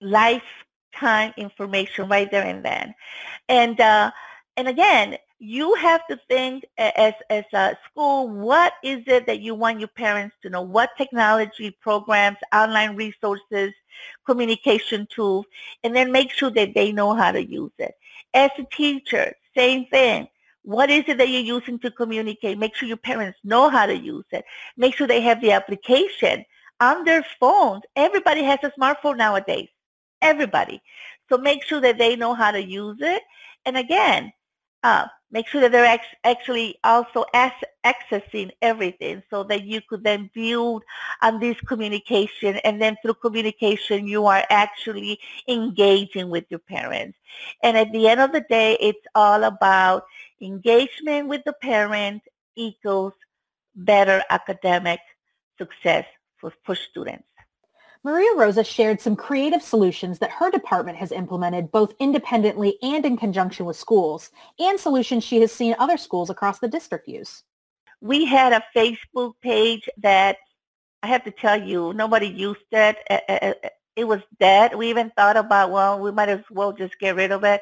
lifetime 0.01 1.33
information 1.37 2.09
right 2.09 2.31
there 2.31 2.45
and 2.45 2.65
then. 2.65 2.95
And 3.49 3.81
uh, 3.81 4.11
and 4.57 4.69
again, 4.69 5.17
you 5.39 5.75
have 5.75 6.07
to 6.09 6.19
think 6.29 6.65
as 6.79 7.13
as 7.31 7.45
a 7.53 7.77
school, 7.91 8.29
what 8.29 8.75
is 8.83 9.03
it 9.07 9.27
that 9.27 9.41
you 9.41 9.55
want 9.55 9.81
your 9.81 9.89
parents 9.89 10.35
to 10.43 10.51
know? 10.51 10.63
What 10.63 10.91
technology 10.97 11.77
programs, 11.81 12.39
online 12.55 12.97
resources, 12.97 13.73
communication 14.25 15.07
tools, 15.11 15.47
and 15.85 15.95
then 15.95 16.11
make 16.11 16.31
sure 16.31 16.51
that 16.51 16.75
they 16.75 16.93
know 16.93 17.15
how 17.15 17.33
to 17.33 17.45
use 17.45 17.73
it. 17.79 17.95
As 18.35 18.51
a 18.59 18.65
teacher, 18.75 19.35
same 19.55 19.87
thing. 19.87 20.29
What 20.63 20.91
is 20.91 21.05
it 21.07 21.19
that 21.19 21.29
you're 21.29 21.41
using 21.43 21.79
to 21.81 21.91
communicate? 21.93 22.59
Make 22.59 22.75
sure 22.75 22.89
your 22.89 22.97
parents 22.97 23.39
know 23.45 23.69
how 23.69 23.87
to 23.87 23.97
use 23.97 24.25
it. 24.33 24.45
Make 24.77 24.97
sure 24.97 25.07
they 25.07 25.21
have 25.21 25.41
the 25.41 25.53
application 25.53 26.45
on 26.81 27.05
their 27.05 27.25
phones. 27.41 27.83
Everybody 27.97 28.43
has 28.43 28.59
a 28.63 28.73
smartphone 28.79 29.17
nowadays. 29.17 29.69
Everybody. 30.23 30.83
So 31.29 31.39
make 31.39 31.63
sure 31.65 31.81
that 31.81 31.99
they 31.99 32.17
know 32.17 32.35
how 32.35 32.51
to 32.51 32.63
use 32.63 32.99
it. 33.01 33.23
And 33.65 33.77
again, 33.77 34.33
uh, 34.83 35.07
make 35.31 35.49
sure 35.49 35.61
that 35.61 35.73
they're 35.73 35.85
ex- 35.85 36.07
actually 36.25 36.79
also 36.85 37.25
accessing 37.85 38.51
everything 38.63 39.23
so 39.29 39.43
that 39.45 39.65
you 39.65 39.81
could 39.89 40.05
then 40.05 40.31
build 40.35 40.83
on 41.23 41.41
this 41.41 41.61
communication 41.63 42.57
and 42.65 42.81
then 42.81 42.97
through 43.03 43.15
communication 43.15 44.07
you 44.07 44.27
are 44.27 44.45
actually 44.51 45.19
engaging 45.49 46.31
with 46.31 46.45
your 46.49 46.61
parents. 46.61 47.19
And 47.63 47.77
at 47.77 47.93
the 47.93 48.09
end 48.09 48.21
of 48.21 48.33
the 48.33 48.45
day, 48.49 48.77
it's 48.81 49.07
all 49.15 49.45
about 49.45 50.05
engagement 50.41 51.29
with 51.29 51.43
the 51.45 51.55
parent 51.55 52.23
equals 52.55 53.15
better 53.75 54.23
academic 54.31 55.01
success 55.59 56.05
for, 56.51 56.57
for 56.65 56.75
students. 56.75 57.25
Maria 58.05 58.37
Rosa 58.37 58.63
shared 58.63 59.01
some 59.01 59.17
creative 59.17 59.63
solutions 59.63 60.21
that 60.21 60.31
her 60.31 60.49
department 60.51 60.97
has 60.97 61.11
implemented 61.11 61.73
both 61.73 61.93
independently 61.99 62.79
and 62.83 63.05
in 63.05 63.17
conjunction 63.17 63.67
with 63.67 63.77
schools, 63.77 64.31
and 64.61 64.79
solutions 64.79 65.25
she 65.25 65.41
has 65.41 65.51
seen 65.51 65.75
other 65.79 65.97
schools 65.97 66.31
across 66.31 66.61
the 66.61 66.69
district 66.69 67.09
use. 67.09 67.43
We 68.01 68.25
had 68.25 68.53
a 68.53 68.63
Facebook 68.77 69.33
page 69.43 69.89
that 69.99 70.37
I 71.03 71.09
have 71.09 71.25
to 71.25 71.33
tell 71.33 71.61
you, 71.61 71.93
nobody 71.95 72.29
used 72.29 72.61
it. 72.71 72.97
It 73.97 74.05
was 74.05 74.21
dead. 74.39 74.77
We 74.77 74.91
even 74.91 75.11
thought 75.17 75.37
about, 75.37 75.73
well, 75.73 75.99
we 75.99 76.13
might 76.13 76.29
as 76.29 76.45
well 76.51 76.73
just 76.73 76.99
get 77.01 77.17
rid 77.17 77.33
of 77.33 77.43
it. 77.43 77.61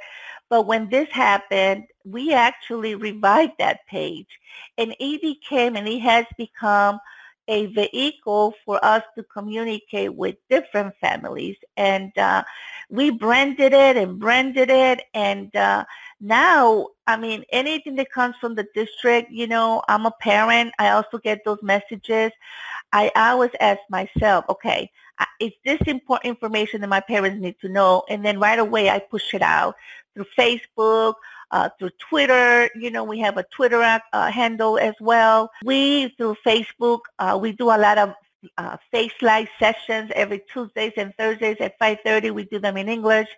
But 0.51 0.67
when 0.67 0.91
this 0.91 1.09
happened, 1.11 1.85
we 2.05 2.35
actually 2.35 2.97
revived 2.97 3.55
that 3.59 3.87
page. 3.87 4.29
And 4.77 4.95
it 4.99 5.23
became, 5.23 5.77
and 5.77 5.89
it 5.89 6.01
has 6.01 6.27
become 6.37 6.99
a 7.49 7.67
vehicle 7.67 8.55
for 8.65 8.83
us 8.85 9.03
to 9.17 9.23
communicate 9.25 10.15
with 10.15 10.37
different 10.49 10.95
families. 11.01 11.57
And 11.77 12.17
uh, 12.19 12.45
we 12.91 13.11
branded 13.11 13.73
it 13.73 13.97
and 13.97 14.19
branded 14.19 14.71
it. 14.71 15.03
And 15.15 15.55
uh, 15.55 15.85
now, 16.21 16.89
I 17.07 17.17
mean, 17.17 17.45
anything 17.51 17.97
that 17.97 18.11
comes 18.11 18.37
from 18.41 18.55
the 18.55 18.67
district, 18.75 19.31
you 19.31 19.47
know, 19.47 19.83
I'm 19.89 20.07
a 20.07 20.13
parent. 20.21 20.73
I 20.79 20.91
also 20.91 21.19
get 21.19 21.45
those 21.45 21.63
messages. 21.63 22.33
I 22.93 23.11
always 23.17 23.51
ask 23.61 23.81
myself, 23.91 24.45
okay, 24.49 24.91
is 25.41 25.53
this 25.65 25.81
important 25.87 26.29
information 26.29 26.81
that 26.81 26.89
my 26.89 27.01
parents 27.01 27.41
need 27.41 27.57
to 27.61 27.69
know? 27.69 28.05
And 28.09 28.25
then 28.25 28.41
right 28.41 28.59
away 28.59 28.91
I 28.91 28.99
push 28.99 29.35
it 29.35 29.43
out 29.43 29.77
through 30.15 30.27
Facebook, 30.39 31.15
uh, 31.55 31.69
through 31.79 31.91
Twitter. 32.11 32.69
You 32.75 32.91
know, 32.91 33.05
we 33.05 33.21
have 33.21 33.39
a 33.39 33.45
Twitter 33.45 33.81
uh, 33.83 34.31
handle 34.31 34.77
as 34.77 34.95
well. 35.01 35.51
We, 35.65 36.09
through 36.17 36.37
Facebook, 36.45 37.01
uh, 37.19 37.39
we 37.41 37.53
do 37.53 37.67
a 37.67 37.79
lot 37.79 37.97
of 37.97 38.13
uh, 38.59 38.77
face 38.91 39.15
live 39.23 39.49
sessions 39.59 40.11
every 40.15 40.43
Tuesdays 40.53 40.93
and 40.97 41.15
Thursdays 41.17 41.57
at 41.61 41.79
5.30. 41.79 42.35
We 42.35 42.45
do 42.45 42.59
them 42.59 42.77
in 42.77 42.89
English. 42.89 43.29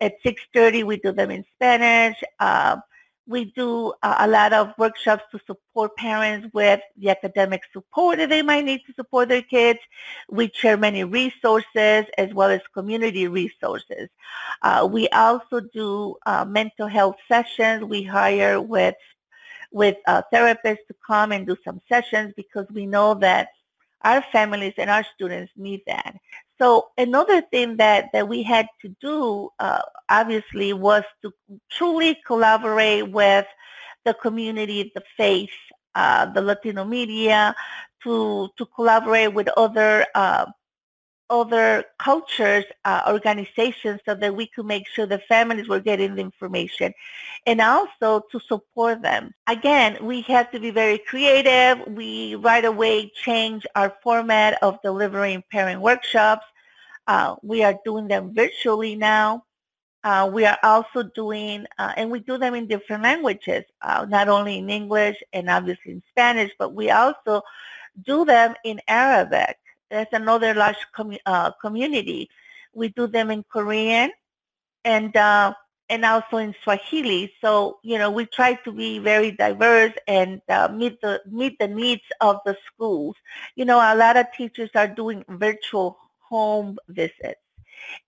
At 0.00 0.14
6.30, 0.24 0.84
we 0.84 0.98
do 0.98 1.10
them 1.10 1.32
in 1.32 1.44
Spanish. 1.56 2.16
Uh, 2.38 2.76
we 3.28 3.44
do 3.44 3.92
a 4.02 4.26
lot 4.26 4.54
of 4.54 4.72
workshops 4.78 5.22
to 5.30 5.38
support 5.46 5.94
parents 5.96 6.48
with 6.54 6.80
the 6.96 7.10
academic 7.10 7.60
support 7.72 8.16
that 8.18 8.30
they 8.30 8.40
might 8.40 8.64
need 8.64 8.80
to 8.86 8.94
support 8.94 9.28
their 9.28 9.42
kids. 9.42 9.78
We 10.30 10.50
share 10.54 10.78
many 10.78 11.04
resources 11.04 12.06
as 12.16 12.32
well 12.32 12.48
as 12.48 12.62
community 12.72 13.28
resources. 13.28 14.08
Uh, 14.62 14.88
we 14.90 15.08
also 15.10 15.60
do 15.60 16.16
uh, 16.24 16.46
mental 16.46 16.88
health 16.88 17.16
sessions. 17.28 17.84
We 17.84 18.02
hire 18.02 18.60
with 18.60 18.96
with 19.70 19.96
uh, 20.06 20.22
therapists 20.32 20.86
to 20.88 20.94
come 21.06 21.30
and 21.30 21.46
do 21.46 21.54
some 21.62 21.82
sessions 21.86 22.32
because 22.34 22.66
we 22.70 22.86
know 22.86 23.12
that 23.12 23.48
our 24.02 24.22
families 24.32 24.72
and 24.78 24.88
our 24.88 25.04
students 25.14 25.52
need 25.56 25.82
that. 25.86 26.16
So 26.58 26.88
another 26.98 27.40
thing 27.40 27.76
that, 27.76 28.10
that 28.12 28.28
we 28.28 28.42
had 28.42 28.66
to 28.82 28.94
do, 29.00 29.50
uh, 29.60 29.82
obviously, 30.08 30.72
was 30.72 31.04
to 31.22 31.32
truly 31.70 32.18
collaborate 32.26 33.10
with 33.10 33.46
the 34.04 34.14
community, 34.14 34.90
the 34.94 35.02
faith, 35.16 35.50
uh, 35.94 36.26
the 36.26 36.42
Latino 36.42 36.84
media, 36.84 37.54
to, 38.02 38.48
to 38.56 38.66
collaborate 38.66 39.34
with 39.34 39.48
other 39.56 40.06
uh, 40.14 40.46
other 41.30 41.84
cultures, 41.98 42.64
uh, 42.84 43.02
organizations, 43.06 44.00
so 44.04 44.14
that 44.14 44.34
we 44.34 44.46
could 44.46 44.66
make 44.66 44.86
sure 44.88 45.06
the 45.06 45.18
families 45.28 45.68
were 45.68 45.80
getting 45.80 46.14
the 46.14 46.22
information 46.22 46.92
and 47.46 47.60
also 47.60 48.22
to 48.30 48.40
support 48.40 49.02
them. 49.02 49.32
Again, 49.46 49.98
we 50.02 50.22
had 50.22 50.50
to 50.52 50.60
be 50.60 50.70
very 50.70 50.98
creative. 50.98 51.86
We 51.88 52.34
right 52.36 52.64
away 52.64 53.10
changed 53.24 53.66
our 53.74 53.94
format 54.02 54.58
of 54.62 54.80
delivering 54.82 55.44
parent 55.50 55.80
workshops. 55.80 56.46
Uh, 57.06 57.36
we 57.42 57.62
are 57.62 57.78
doing 57.84 58.08
them 58.08 58.34
virtually 58.34 58.94
now. 58.94 59.44
Uh, 60.04 60.30
we 60.32 60.44
are 60.44 60.58
also 60.62 61.02
doing, 61.14 61.66
uh, 61.78 61.92
and 61.96 62.10
we 62.10 62.20
do 62.20 62.38
them 62.38 62.54
in 62.54 62.66
different 62.66 63.02
languages, 63.02 63.64
uh, 63.82 64.06
not 64.08 64.28
only 64.28 64.58
in 64.58 64.70
English 64.70 65.16
and 65.32 65.50
obviously 65.50 65.92
in 65.92 66.02
Spanish, 66.10 66.52
but 66.58 66.72
we 66.74 66.90
also 66.90 67.42
do 68.04 68.24
them 68.24 68.54
in 68.64 68.80
Arabic. 68.88 69.58
That's 69.90 70.12
another 70.12 70.54
large 70.54 70.76
uh, 71.26 71.50
community. 71.60 72.28
We 72.74 72.88
do 72.90 73.06
them 73.06 73.30
in 73.30 73.44
Korean 73.50 74.10
and 74.84 75.16
uh, 75.16 75.54
and 75.88 76.04
also 76.04 76.36
in 76.38 76.54
Swahili. 76.62 77.32
So 77.40 77.78
you 77.82 77.98
know 77.98 78.10
we 78.10 78.26
try 78.26 78.54
to 78.54 78.72
be 78.72 78.98
very 78.98 79.32
diverse 79.32 79.92
and 80.06 80.40
uh, 80.48 80.68
meet 80.68 81.00
the 81.00 81.20
meet 81.30 81.58
the 81.58 81.68
needs 81.68 82.02
of 82.20 82.38
the 82.44 82.56
schools. 82.66 83.16
You 83.56 83.64
know 83.64 83.78
a 83.78 83.94
lot 83.96 84.16
of 84.16 84.26
teachers 84.36 84.70
are 84.74 84.88
doing 84.88 85.24
virtual 85.28 85.98
home 86.20 86.78
visits. 86.88 87.40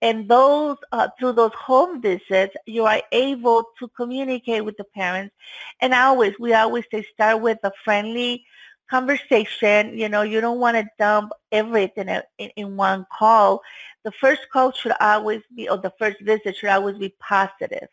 And 0.01 0.27
those 0.29 0.77
uh, 0.91 1.09
through 1.19 1.33
those 1.33 1.53
home 1.53 2.01
visits, 2.01 2.55
you 2.65 2.85
are 2.85 3.01
able 3.11 3.63
to 3.79 3.87
communicate 3.89 4.65
with 4.65 4.77
the 4.77 4.83
parents. 4.83 5.33
And 5.81 5.93
always, 5.93 6.33
we 6.39 6.53
always 6.53 6.85
say 6.91 7.05
start 7.13 7.41
with 7.41 7.59
a 7.63 7.71
friendly 7.83 8.45
conversation. 8.91 9.97
You 9.97 10.09
know, 10.09 10.21
you 10.21 10.41
don't 10.41 10.59
want 10.59 10.77
to 10.77 10.85
dump 10.99 11.31
everything 11.51 12.09
in, 12.37 12.49
in 12.57 12.77
one 12.77 13.05
call. 13.17 13.61
The 14.03 14.11
first 14.11 14.41
call 14.51 14.71
should 14.73 14.93
always 14.99 15.41
be, 15.55 15.69
or 15.69 15.77
the 15.77 15.93
first 15.97 16.19
visit 16.21 16.57
should 16.57 16.69
always 16.69 16.97
be 16.97 17.15
positive. 17.19 17.87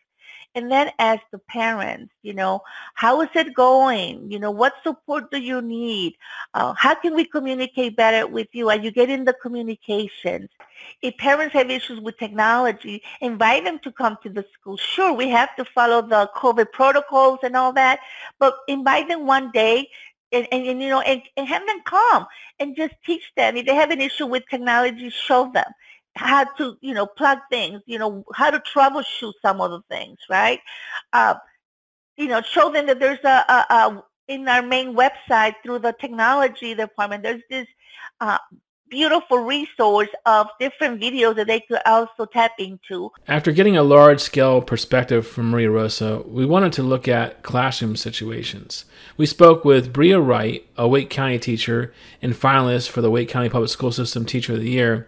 And 0.55 0.71
then 0.71 0.89
ask 0.97 1.21
the 1.31 1.37
parents, 1.37 2.11
you 2.23 2.33
know, 2.33 2.61
how 2.95 3.21
is 3.21 3.29
it 3.35 3.53
going? 3.53 4.31
You 4.31 4.39
know, 4.39 4.49
what 4.49 4.73
support 4.83 5.29
do 5.29 5.37
you 5.37 5.61
need? 5.61 6.15
Uh, 6.55 6.73
how 6.75 6.95
can 6.95 7.13
we 7.13 7.23
communicate 7.23 7.95
better 7.95 8.25
with 8.25 8.47
you? 8.53 8.69
Are 8.69 8.75
you 8.75 8.89
getting 8.89 9.25
the 9.25 9.35
communications? 9.43 10.49
If 11.03 11.15
parents 11.17 11.53
have 11.53 11.69
issues 11.69 11.99
with 11.99 12.17
technology, 12.17 13.03
invite 13.21 13.63
them 13.63 13.77
to 13.83 13.91
come 13.91 14.17
to 14.23 14.29
the 14.29 14.43
school. 14.53 14.75
Sure, 14.77 15.13
we 15.13 15.29
have 15.29 15.55
to 15.57 15.65
follow 15.65 16.01
the 16.01 16.29
COVID 16.35 16.71
protocols 16.71 17.39
and 17.43 17.55
all 17.55 17.73
that, 17.73 17.99
but 18.39 18.55
invite 18.67 19.07
them 19.07 19.27
one 19.27 19.51
day 19.51 19.87
and, 20.31 20.47
and, 20.51 20.65
and 20.65 20.81
you 20.81 20.89
know, 20.89 21.01
and, 21.01 21.21
and 21.37 21.47
have 21.47 21.65
them 21.65 21.81
come 21.85 22.25
and 22.59 22.75
just 22.75 22.93
teach 23.05 23.23
them. 23.35 23.57
If 23.57 23.65
they 23.65 23.75
have 23.75 23.91
an 23.91 24.01
issue 24.01 24.25
with 24.25 24.43
technology, 24.49 25.09
show 25.09 25.51
them 25.53 25.65
how 26.15 26.43
to, 26.43 26.77
you 26.81 26.93
know, 26.93 27.05
plug 27.05 27.39
things, 27.49 27.81
you 27.85 27.97
know, 27.97 28.23
how 28.33 28.49
to 28.49 28.59
troubleshoot 28.59 29.33
some 29.41 29.61
of 29.61 29.71
the 29.71 29.81
things, 29.89 30.17
right? 30.29 30.59
Uh, 31.13 31.35
you 32.17 32.27
know, 32.27 32.41
show 32.41 32.71
them 32.71 32.87
that 32.87 32.99
there's 32.99 33.23
a, 33.23 33.27
a, 33.27 33.65
a, 33.69 34.03
in 34.27 34.47
our 34.47 34.61
main 34.61 34.95
website 34.95 35.55
through 35.63 35.79
the 35.79 35.93
technology 35.99 36.75
department, 36.75 37.23
there's 37.23 37.41
this 37.49 37.67
uh, 38.21 38.37
beautiful 38.89 39.39
resource 39.39 40.09
of 40.25 40.47
different 40.59 41.01
videos 41.01 41.35
that 41.35 41.47
they 41.47 41.61
could 41.61 41.79
also 41.85 42.25
tap 42.25 42.51
into. 42.57 43.11
After 43.27 43.51
getting 43.51 43.77
a 43.77 43.83
large 43.83 44.19
scale 44.19 44.61
perspective 44.61 45.25
from 45.27 45.51
Maria 45.51 45.71
Rosa, 45.71 46.23
we 46.25 46.45
wanted 46.45 46.73
to 46.73 46.83
look 46.83 47.07
at 47.07 47.43
classroom 47.43 47.95
situations. 47.95 48.85
We 49.17 49.25
spoke 49.25 49.63
with 49.63 49.93
Bria 49.93 50.19
Wright, 50.19 50.65
a 50.77 50.87
Wake 50.87 51.09
County 51.09 51.39
teacher 51.39 51.93
and 52.21 52.33
finalist 52.33 52.89
for 52.89 53.01
the 53.01 53.11
Wake 53.11 53.29
County 53.29 53.49
Public 53.49 53.69
School 53.69 53.91
System 53.91 54.25
Teacher 54.25 54.53
of 54.53 54.61
the 54.61 54.69
Year. 54.69 55.07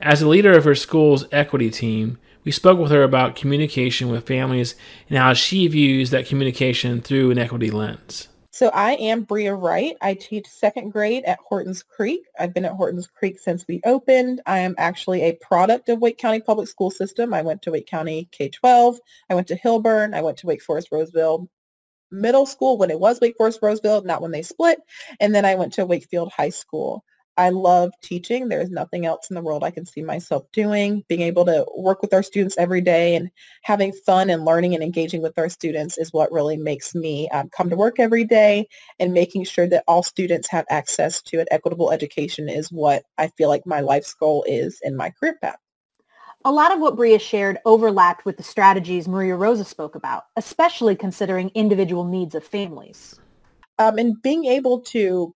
As 0.00 0.20
a 0.20 0.28
leader 0.28 0.52
of 0.52 0.64
her 0.64 0.74
school's 0.74 1.26
equity 1.32 1.70
team, 1.70 2.18
we 2.44 2.50
spoke 2.50 2.78
with 2.78 2.90
her 2.90 3.04
about 3.04 3.36
communication 3.36 4.08
with 4.08 4.26
families 4.26 4.74
and 5.08 5.18
how 5.18 5.32
she 5.32 5.68
views 5.68 6.10
that 6.10 6.26
communication 6.26 7.00
through 7.00 7.30
an 7.30 7.38
equity 7.38 7.70
lens. 7.70 8.28
So 8.54 8.68
I 8.68 8.92
am 8.96 9.22
Bria 9.22 9.54
Wright. 9.54 9.96
I 10.02 10.12
teach 10.12 10.46
second 10.46 10.90
grade 10.90 11.24
at 11.24 11.38
Hortons 11.38 11.82
Creek. 11.82 12.26
I've 12.38 12.52
been 12.52 12.66
at 12.66 12.74
Hortons 12.74 13.06
Creek 13.06 13.38
since 13.38 13.66
we 13.66 13.80
opened. 13.86 14.42
I 14.44 14.58
am 14.58 14.74
actually 14.76 15.22
a 15.22 15.32
product 15.36 15.88
of 15.88 16.00
Wake 16.00 16.18
County 16.18 16.38
Public 16.38 16.68
School 16.68 16.90
System. 16.90 17.32
I 17.32 17.40
went 17.40 17.62
to 17.62 17.70
Wake 17.70 17.86
County 17.86 18.28
K-12. 18.30 18.98
I 19.30 19.34
went 19.34 19.46
to 19.48 19.56
Hilburn. 19.56 20.14
I 20.14 20.20
went 20.20 20.36
to 20.38 20.46
Wake 20.46 20.60
Forest 20.60 20.90
Rolesville 20.90 21.48
Middle 22.10 22.44
School 22.44 22.76
when 22.76 22.90
it 22.90 23.00
was 23.00 23.22
Wake 23.22 23.38
Forest 23.38 23.62
Rolesville, 23.62 24.04
not 24.04 24.20
when 24.20 24.32
they 24.32 24.42
split. 24.42 24.80
And 25.18 25.34
then 25.34 25.46
I 25.46 25.54
went 25.54 25.72
to 25.74 25.86
Wakefield 25.86 26.30
High 26.30 26.50
School. 26.50 27.06
I 27.36 27.48
love 27.48 27.92
teaching. 28.02 28.48
There's 28.48 28.70
nothing 28.70 29.06
else 29.06 29.30
in 29.30 29.34
the 29.34 29.40
world 29.40 29.64
I 29.64 29.70
can 29.70 29.86
see 29.86 30.02
myself 30.02 30.44
doing. 30.52 31.02
Being 31.08 31.22
able 31.22 31.46
to 31.46 31.64
work 31.76 32.02
with 32.02 32.12
our 32.12 32.22
students 32.22 32.58
every 32.58 32.82
day 32.82 33.14
and 33.14 33.30
having 33.62 33.92
fun 34.04 34.28
and 34.28 34.44
learning 34.44 34.74
and 34.74 34.82
engaging 34.82 35.22
with 35.22 35.38
our 35.38 35.48
students 35.48 35.96
is 35.96 36.12
what 36.12 36.30
really 36.30 36.58
makes 36.58 36.94
me 36.94 37.30
um, 37.30 37.48
come 37.48 37.70
to 37.70 37.76
work 37.76 37.98
every 37.98 38.24
day 38.24 38.68
and 38.98 39.14
making 39.14 39.44
sure 39.44 39.66
that 39.68 39.84
all 39.88 40.02
students 40.02 40.48
have 40.50 40.66
access 40.68 41.22
to 41.22 41.40
an 41.40 41.46
equitable 41.50 41.90
education 41.90 42.50
is 42.50 42.70
what 42.70 43.04
I 43.16 43.28
feel 43.28 43.48
like 43.48 43.66
my 43.66 43.80
life's 43.80 44.12
goal 44.12 44.44
is 44.46 44.78
in 44.82 44.94
my 44.94 45.10
career 45.10 45.38
path. 45.40 45.56
A 46.44 46.52
lot 46.52 46.72
of 46.72 46.80
what 46.80 46.96
Bria 46.96 47.18
shared 47.18 47.58
overlapped 47.64 48.24
with 48.24 48.36
the 48.36 48.42
strategies 48.42 49.06
Maria 49.08 49.36
Rosa 49.36 49.64
spoke 49.64 49.94
about, 49.94 50.24
especially 50.36 50.96
considering 50.96 51.50
individual 51.54 52.04
needs 52.04 52.34
of 52.34 52.44
families. 52.44 53.18
Um, 53.78 53.96
and 53.96 54.20
being 54.22 54.44
able 54.44 54.80
to 54.80 55.34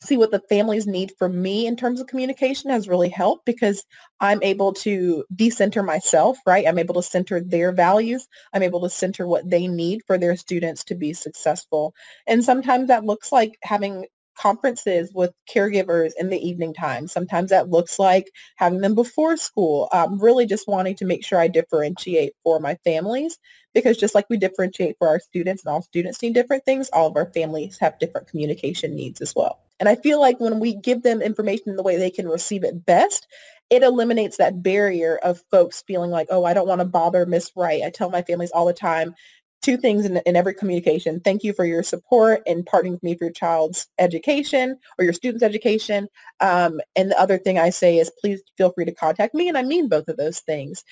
see 0.00 0.16
what 0.16 0.30
the 0.30 0.42
families 0.48 0.86
need 0.86 1.12
from 1.18 1.42
me 1.42 1.66
in 1.66 1.76
terms 1.76 2.00
of 2.00 2.06
communication 2.06 2.70
has 2.70 2.88
really 2.88 3.08
helped 3.08 3.44
because 3.44 3.84
I'm 4.20 4.42
able 4.42 4.72
to 4.74 5.24
decenter 5.34 5.82
myself, 5.82 6.38
right? 6.46 6.66
I'm 6.66 6.78
able 6.78 6.94
to 6.94 7.02
center 7.02 7.40
their 7.40 7.72
values. 7.72 8.28
I'm 8.52 8.62
able 8.62 8.80
to 8.82 8.90
center 8.90 9.26
what 9.26 9.48
they 9.48 9.66
need 9.66 10.02
for 10.06 10.16
their 10.16 10.36
students 10.36 10.84
to 10.84 10.94
be 10.94 11.12
successful. 11.12 11.94
And 12.26 12.44
sometimes 12.44 12.88
that 12.88 13.04
looks 13.04 13.32
like 13.32 13.58
having 13.62 14.06
conferences 14.36 15.10
with 15.12 15.32
caregivers 15.52 16.12
in 16.16 16.28
the 16.28 16.38
evening 16.38 16.72
time. 16.72 17.08
Sometimes 17.08 17.50
that 17.50 17.70
looks 17.70 17.98
like 17.98 18.30
having 18.54 18.80
them 18.80 18.94
before 18.94 19.36
school. 19.36 19.88
Really 20.20 20.46
just 20.46 20.68
wanting 20.68 20.94
to 20.96 21.06
make 21.06 21.24
sure 21.24 21.40
I 21.40 21.48
differentiate 21.48 22.34
for 22.44 22.60
my 22.60 22.76
families 22.84 23.36
because 23.74 23.96
just 23.96 24.14
like 24.14 24.26
we 24.30 24.36
differentiate 24.36 24.94
for 24.98 25.08
our 25.08 25.18
students 25.18 25.64
and 25.64 25.72
all 25.72 25.82
students 25.82 26.22
need 26.22 26.34
different 26.34 26.64
things, 26.64 26.88
all 26.92 27.08
of 27.08 27.16
our 27.16 27.32
families 27.32 27.78
have 27.80 27.98
different 27.98 28.28
communication 28.28 28.94
needs 28.94 29.20
as 29.20 29.34
well. 29.34 29.58
And 29.80 29.88
I 29.88 29.96
feel 29.96 30.20
like 30.20 30.40
when 30.40 30.60
we 30.60 30.74
give 30.74 31.02
them 31.02 31.22
information 31.22 31.68
in 31.68 31.76
the 31.76 31.82
way 31.82 31.96
they 31.96 32.10
can 32.10 32.28
receive 32.28 32.64
it 32.64 32.84
best, 32.84 33.26
it 33.70 33.82
eliminates 33.82 34.38
that 34.38 34.62
barrier 34.62 35.18
of 35.22 35.42
folks 35.50 35.82
feeling 35.86 36.10
like, 36.10 36.28
oh, 36.30 36.44
I 36.44 36.54
don't 36.54 36.68
want 36.68 36.80
to 36.80 36.86
bother 36.86 37.26
Miss 37.26 37.52
Wright. 37.54 37.82
I 37.84 37.90
tell 37.90 38.10
my 38.10 38.22
families 38.22 38.50
all 38.50 38.66
the 38.66 38.72
time, 38.72 39.14
two 39.62 39.76
things 39.76 40.06
in, 40.06 40.16
in 40.18 40.36
every 40.36 40.54
communication. 40.54 41.20
Thank 41.20 41.44
you 41.44 41.52
for 41.52 41.64
your 41.64 41.82
support 41.82 42.42
and 42.46 42.64
partnering 42.64 42.92
with 42.92 43.02
me 43.02 43.16
for 43.16 43.24
your 43.24 43.32
child's 43.32 43.88
education 43.98 44.78
or 44.98 45.04
your 45.04 45.12
student's 45.12 45.42
education. 45.42 46.08
Um, 46.40 46.80
and 46.96 47.10
the 47.10 47.20
other 47.20 47.38
thing 47.38 47.58
I 47.58 47.70
say 47.70 47.98
is 47.98 48.10
please 48.20 48.40
feel 48.56 48.72
free 48.72 48.84
to 48.86 48.94
contact 48.94 49.34
me. 49.34 49.48
And 49.48 49.58
I 49.58 49.62
mean 49.62 49.88
both 49.88 50.08
of 50.08 50.16
those 50.16 50.40
things. 50.40 50.84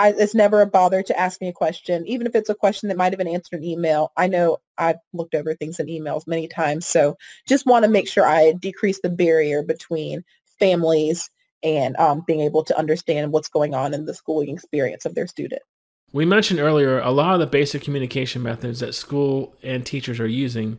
I, 0.00 0.14
it's 0.16 0.34
never 0.34 0.62
a 0.62 0.66
bother 0.66 1.02
to 1.02 1.20
ask 1.20 1.42
me 1.42 1.48
a 1.48 1.52
question, 1.52 2.06
even 2.06 2.26
if 2.26 2.34
it's 2.34 2.48
a 2.48 2.54
question 2.54 2.88
that 2.88 2.96
might 2.96 3.12
have 3.12 3.18
been 3.18 3.28
answered 3.28 3.56
in 3.58 3.64
email. 3.64 4.12
I 4.16 4.28
know 4.28 4.56
I've 4.78 4.96
looked 5.12 5.34
over 5.34 5.54
things 5.54 5.78
in 5.78 5.88
emails 5.88 6.26
many 6.26 6.48
times. 6.48 6.86
So 6.86 7.18
just 7.46 7.66
want 7.66 7.84
to 7.84 7.90
make 7.90 8.08
sure 8.08 8.26
I 8.26 8.52
decrease 8.52 8.98
the 9.02 9.10
barrier 9.10 9.62
between 9.62 10.24
families 10.58 11.28
and 11.62 11.98
um, 11.98 12.24
being 12.26 12.40
able 12.40 12.64
to 12.64 12.78
understand 12.78 13.30
what's 13.30 13.50
going 13.50 13.74
on 13.74 13.92
in 13.92 14.06
the 14.06 14.14
schooling 14.14 14.48
experience 14.48 15.04
of 15.04 15.14
their 15.14 15.26
student. 15.26 15.60
We 16.14 16.24
mentioned 16.24 16.60
earlier 16.60 17.00
a 17.00 17.10
lot 17.10 17.34
of 17.34 17.40
the 17.40 17.46
basic 17.46 17.82
communication 17.82 18.42
methods 18.42 18.80
that 18.80 18.94
school 18.94 19.54
and 19.62 19.84
teachers 19.84 20.18
are 20.18 20.26
using. 20.26 20.78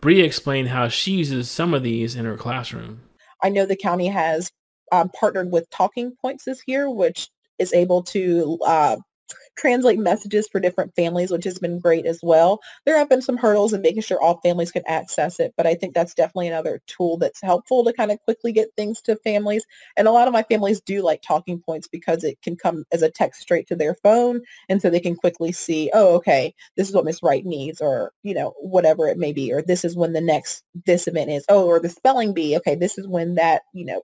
Bria 0.00 0.24
explained 0.24 0.70
how 0.70 0.88
she 0.88 1.12
uses 1.12 1.48
some 1.48 1.72
of 1.72 1.84
these 1.84 2.16
in 2.16 2.24
her 2.24 2.36
classroom. 2.36 3.02
I 3.40 3.48
know 3.48 3.64
the 3.64 3.76
county 3.76 4.08
has 4.08 4.50
um, 4.90 5.08
partnered 5.10 5.52
with 5.52 5.70
Talking 5.70 6.16
Points 6.20 6.44
this 6.44 6.62
year, 6.66 6.90
which 6.90 7.28
is 7.58 7.72
able 7.72 8.02
to 8.04 8.58
uh, 8.66 8.96
translate 9.56 9.98
messages 9.98 10.48
for 10.48 10.60
different 10.60 10.94
families, 10.94 11.30
which 11.30 11.44
has 11.44 11.58
been 11.58 11.78
great 11.80 12.06
as 12.06 12.20
well. 12.22 12.60
There 12.84 12.98
have 12.98 13.08
been 13.08 13.22
some 13.22 13.36
hurdles 13.36 13.72
in 13.72 13.82
making 13.82 14.02
sure 14.02 14.20
all 14.20 14.40
families 14.40 14.70
can 14.70 14.82
access 14.86 15.40
it, 15.40 15.54
but 15.56 15.66
I 15.66 15.74
think 15.74 15.94
that's 15.94 16.14
definitely 16.14 16.48
another 16.48 16.80
tool 16.86 17.16
that's 17.16 17.40
helpful 17.42 17.84
to 17.84 17.92
kind 17.92 18.10
of 18.10 18.20
quickly 18.20 18.52
get 18.52 18.68
things 18.76 19.00
to 19.02 19.16
families. 19.16 19.64
And 19.96 20.06
a 20.06 20.12
lot 20.12 20.28
of 20.28 20.34
my 20.34 20.42
families 20.42 20.80
do 20.80 21.02
like 21.02 21.22
talking 21.22 21.60
points 21.60 21.88
because 21.88 22.22
it 22.24 22.40
can 22.42 22.56
come 22.56 22.84
as 22.92 23.02
a 23.02 23.10
text 23.10 23.40
straight 23.40 23.66
to 23.68 23.76
their 23.76 23.94
phone, 23.94 24.42
and 24.68 24.80
so 24.80 24.90
they 24.90 25.00
can 25.00 25.16
quickly 25.16 25.52
see, 25.52 25.90
oh, 25.94 26.14
okay, 26.16 26.54
this 26.76 26.88
is 26.88 26.94
what 26.94 27.04
Miss 27.04 27.22
Wright 27.22 27.44
needs, 27.44 27.80
or 27.80 28.12
you 28.22 28.34
know, 28.34 28.52
whatever 28.60 29.08
it 29.08 29.18
may 29.18 29.32
be, 29.32 29.52
or 29.52 29.62
this 29.62 29.84
is 29.84 29.96
when 29.96 30.12
the 30.12 30.20
next 30.20 30.62
this 30.84 31.08
event 31.08 31.30
is. 31.30 31.44
Oh, 31.48 31.66
or 31.66 31.80
the 31.80 31.88
spelling 31.88 32.34
bee. 32.34 32.56
Okay, 32.58 32.74
this 32.74 32.98
is 32.98 33.08
when 33.08 33.34
that 33.36 33.62
you 33.72 33.84
know 33.86 34.02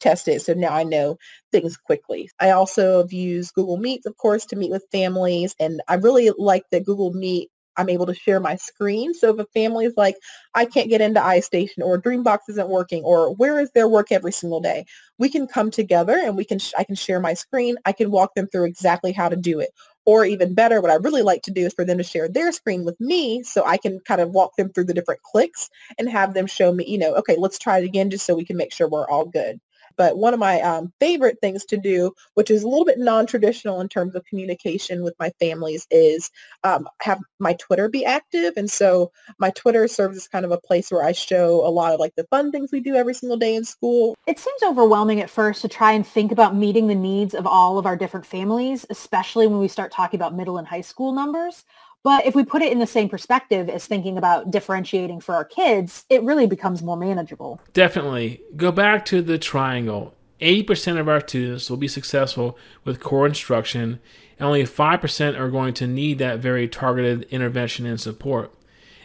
test 0.00 0.28
it. 0.28 0.42
So 0.42 0.54
now 0.54 0.70
I 0.74 0.84
know 0.84 1.16
things 1.52 1.76
quickly. 1.76 2.30
I 2.40 2.50
also 2.50 2.98
have 2.98 3.12
used 3.12 3.54
Google 3.54 3.76
Meet, 3.76 4.06
of 4.06 4.16
course, 4.16 4.46
to 4.46 4.56
meet 4.56 4.70
with 4.70 4.86
families. 4.92 5.54
And 5.60 5.82
I 5.88 5.94
really 5.94 6.30
like 6.36 6.64
that 6.70 6.84
Google 6.84 7.12
Meet 7.12 7.50
I'm 7.76 7.88
able 7.88 8.06
to 8.06 8.14
share 8.14 8.40
my 8.40 8.56
screen. 8.56 9.14
So 9.14 9.30
if 9.30 9.38
a 9.38 9.46
family 9.54 9.86
is 9.86 9.94
like, 9.96 10.16
I 10.54 10.64
can't 10.66 10.90
get 10.90 11.00
into 11.00 11.20
iStation 11.20 11.78
or 11.82 12.00
Dreambox 12.00 12.40
isn't 12.50 12.68
working 12.68 13.02
or 13.04 13.34
where 13.34 13.58
is 13.58 13.70
their 13.72 13.88
work 13.88 14.12
every 14.12 14.32
single 14.32 14.60
day, 14.60 14.84
we 15.18 15.28
can 15.28 15.46
come 15.46 15.70
together 15.70 16.12
and 16.12 16.36
we 16.36 16.44
can, 16.44 16.58
sh- 16.58 16.74
I 16.76 16.84
can 16.84 16.94
share 16.94 17.20
my 17.20 17.34
screen. 17.34 17.76
I 17.86 17.92
can 17.92 18.10
walk 18.10 18.34
them 18.34 18.48
through 18.48 18.66
exactly 18.66 19.12
how 19.12 19.28
to 19.28 19.36
do 19.36 19.60
it. 19.60 19.70
Or 20.04 20.24
even 20.24 20.54
better, 20.54 20.80
what 20.80 20.90
I 20.90 20.94
really 20.94 21.22
like 21.22 21.42
to 21.42 21.50
do 21.50 21.66
is 21.66 21.74
for 21.74 21.84
them 21.84 21.98
to 21.98 22.04
share 22.04 22.28
their 22.28 22.52
screen 22.52 22.84
with 22.84 23.00
me 23.00 23.42
so 23.42 23.64
I 23.64 23.76
can 23.76 24.00
kind 24.00 24.20
of 24.20 24.30
walk 24.30 24.56
them 24.56 24.70
through 24.70 24.84
the 24.84 24.94
different 24.94 25.22
clicks 25.22 25.70
and 25.98 26.08
have 26.08 26.34
them 26.34 26.46
show 26.46 26.72
me, 26.72 26.84
you 26.86 26.98
know, 26.98 27.14
okay, 27.16 27.36
let's 27.38 27.58
try 27.58 27.78
it 27.78 27.84
again 27.84 28.10
just 28.10 28.26
so 28.26 28.34
we 28.34 28.44
can 28.44 28.56
make 28.56 28.72
sure 28.72 28.88
we're 28.88 29.08
all 29.08 29.26
good. 29.26 29.60
But 30.00 30.16
one 30.16 30.32
of 30.32 30.40
my 30.40 30.62
um, 30.62 30.94
favorite 30.98 31.36
things 31.42 31.66
to 31.66 31.76
do, 31.76 32.12
which 32.32 32.50
is 32.50 32.62
a 32.62 32.68
little 32.68 32.86
bit 32.86 32.98
non-traditional 32.98 33.82
in 33.82 33.88
terms 33.90 34.14
of 34.14 34.24
communication 34.24 35.02
with 35.02 35.14
my 35.18 35.28
families, 35.38 35.86
is 35.90 36.30
um, 36.64 36.88
have 37.02 37.18
my 37.38 37.52
Twitter 37.60 37.86
be 37.86 38.02
active. 38.06 38.54
And 38.56 38.70
so 38.70 39.12
my 39.38 39.50
Twitter 39.50 39.86
serves 39.88 40.16
as 40.16 40.26
kind 40.26 40.46
of 40.46 40.52
a 40.52 40.58
place 40.58 40.90
where 40.90 41.04
I 41.04 41.12
show 41.12 41.66
a 41.66 41.68
lot 41.68 41.92
of 41.92 42.00
like 42.00 42.14
the 42.16 42.24
fun 42.30 42.50
things 42.50 42.72
we 42.72 42.80
do 42.80 42.94
every 42.94 43.12
single 43.12 43.36
day 43.36 43.54
in 43.54 43.62
school. 43.62 44.16
It 44.26 44.38
seems 44.38 44.62
overwhelming 44.62 45.20
at 45.20 45.28
first 45.28 45.60
to 45.60 45.68
try 45.68 45.92
and 45.92 46.06
think 46.06 46.32
about 46.32 46.56
meeting 46.56 46.86
the 46.86 46.94
needs 46.94 47.34
of 47.34 47.46
all 47.46 47.76
of 47.76 47.84
our 47.84 47.94
different 47.94 48.24
families, 48.24 48.86
especially 48.88 49.48
when 49.48 49.58
we 49.58 49.68
start 49.68 49.92
talking 49.92 50.18
about 50.18 50.34
middle 50.34 50.56
and 50.56 50.66
high 50.66 50.80
school 50.80 51.12
numbers. 51.12 51.62
But 52.02 52.24
if 52.24 52.34
we 52.34 52.44
put 52.44 52.62
it 52.62 52.72
in 52.72 52.78
the 52.78 52.86
same 52.86 53.08
perspective 53.08 53.68
as 53.68 53.86
thinking 53.86 54.16
about 54.16 54.50
differentiating 54.50 55.20
for 55.20 55.34
our 55.34 55.44
kids, 55.44 56.04
it 56.08 56.22
really 56.22 56.46
becomes 56.46 56.82
more 56.82 56.96
manageable. 56.96 57.60
Definitely. 57.72 58.40
Go 58.56 58.72
back 58.72 59.04
to 59.06 59.20
the 59.20 59.38
triangle. 59.38 60.14
80% 60.40 60.98
of 60.98 61.08
our 61.08 61.20
students 61.20 61.68
will 61.68 61.76
be 61.76 61.88
successful 61.88 62.56
with 62.84 63.00
core 63.00 63.26
instruction, 63.26 64.00
and 64.38 64.46
only 64.46 64.62
5% 64.62 65.38
are 65.38 65.50
going 65.50 65.74
to 65.74 65.86
need 65.86 66.18
that 66.18 66.38
very 66.38 66.66
targeted 66.66 67.24
intervention 67.24 67.84
and 67.84 68.00
support. 68.00 68.54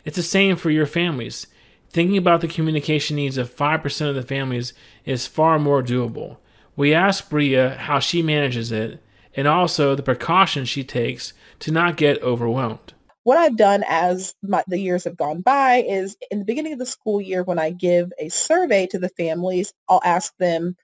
It's 0.05 0.15
the 0.15 0.23
same 0.23 0.55
for 0.55 0.69
your 0.69 0.85
families. 0.85 1.47
Thinking 1.89 2.17
about 2.17 2.39
the 2.39 2.47
communication 2.47 3.17
needs 3.17 3.37
of 3.37 3.53
5% 3.53 4.09
of 4.09 4.15
the 4.15 4.23
families 4.23 4.73
is 5.03 5.27
far 5.27 5.59
more 5.59 5.83
doable. 5.83 6.37
We 6.77 6.93
asked 6.93 7.29
Bria 7.29 7.75
how 7.75 7.99
she 7.99 8.21
manages 8.21 8.71
it 8.71 9.01
and 9.35 9.47
also 9.47 9.95
the 9.95 10.03
precautions 10.03 10.69
she 10.69 10.83
takes 10.83 11.33
to 11.59 11.71
not 11.71 11.97
get 11.97 12.21
overwhelmed. 12.21 12.93
What 13.23 13.37
I've 13.37 13.57
done 13.57 13.83
as 13.87 14.35
my, 14.43 14.63
the 14.67 14.77
years 14.77 15.03
have 15.05 15.17
gone 15.17 15.41
by 15.41 15.77
is 15.77 16.15
in 16.29 16.39
the 16.39 16.45
beginning 16.45 16.73
of 16.73 16.79
the 16.79 16.85
school 16.85 17.19
year 17.19 17.43
when 17.43 17.57
I 17.57 17.71
give 17.71 18.11
a 18.19 18.29
survey 18.29 18.85
to 18.87 18.99
the 18.99 19.09
families, 19.09 19.73
I'll 19.89 20.01
ask 20.03 20.31
them 20.37 20.75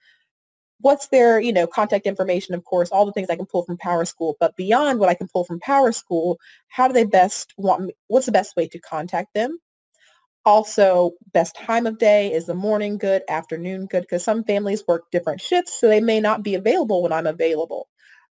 what's 0.80 1.06
their, 1.06 1.40
you 1.40 1.52
know, 1.52 1.68
contact 1.68 2.06
information, 2.06 2.54
of 2.54 2.64
course, 2.64 2.90
all 2.90 3.06
the 3.06 3.12
things 3.12 3.30
I 3.30 3.36
can 3.36 3.46
pull 3.46 3.64
from 3.64 3.78
Power 3.78 4.04
School, 4.04 4.36
but 4.40 4.56
beyond 4.56 4.98
what 4.98 5.08
I 5.08 5.14
can 5.14 5.28
pull 5.28 5.44
from 5.44 5.60
Power 5.60 5.92
School, 5.92 6.40
how 6.66 6.88
do 6.88 6.94
they 6.94 7.04
best 7.04 7.54
want 7.56 7.84
me, 7.84 7.94
what's 8.08 8.26
the 8.26 8.32
best 8.32 8.56
way 8.56 8.66
to 8.66 8.80
contact 8.80 9.32
them? 9.34 9.58
Also, 10.44 11.12
best 11.32 11.54
time 11.54 11.86
of 11.86 11.98
day 11.98 12.32
is 12.32 12.46
the 12.46 12.54
morning 12.54 12.98
good, 12.98 13.22
afternoon 13.28 13.86
good, 13.86 14.00
because 14.00 14.24
some 14.24 14.42
families 14.42 14.82
work 14.88 15.04
different 15.12 15.40
shifts, 15.40 15.78
so 15.78 15.86
they 15.86 16.00
may 16.00 16.18
not 16.18 16.42
be 16.42 16.56
available 16.56 17.04
when 17.04 17.12
I'm 17.12 17.28
available. 17.28 17.86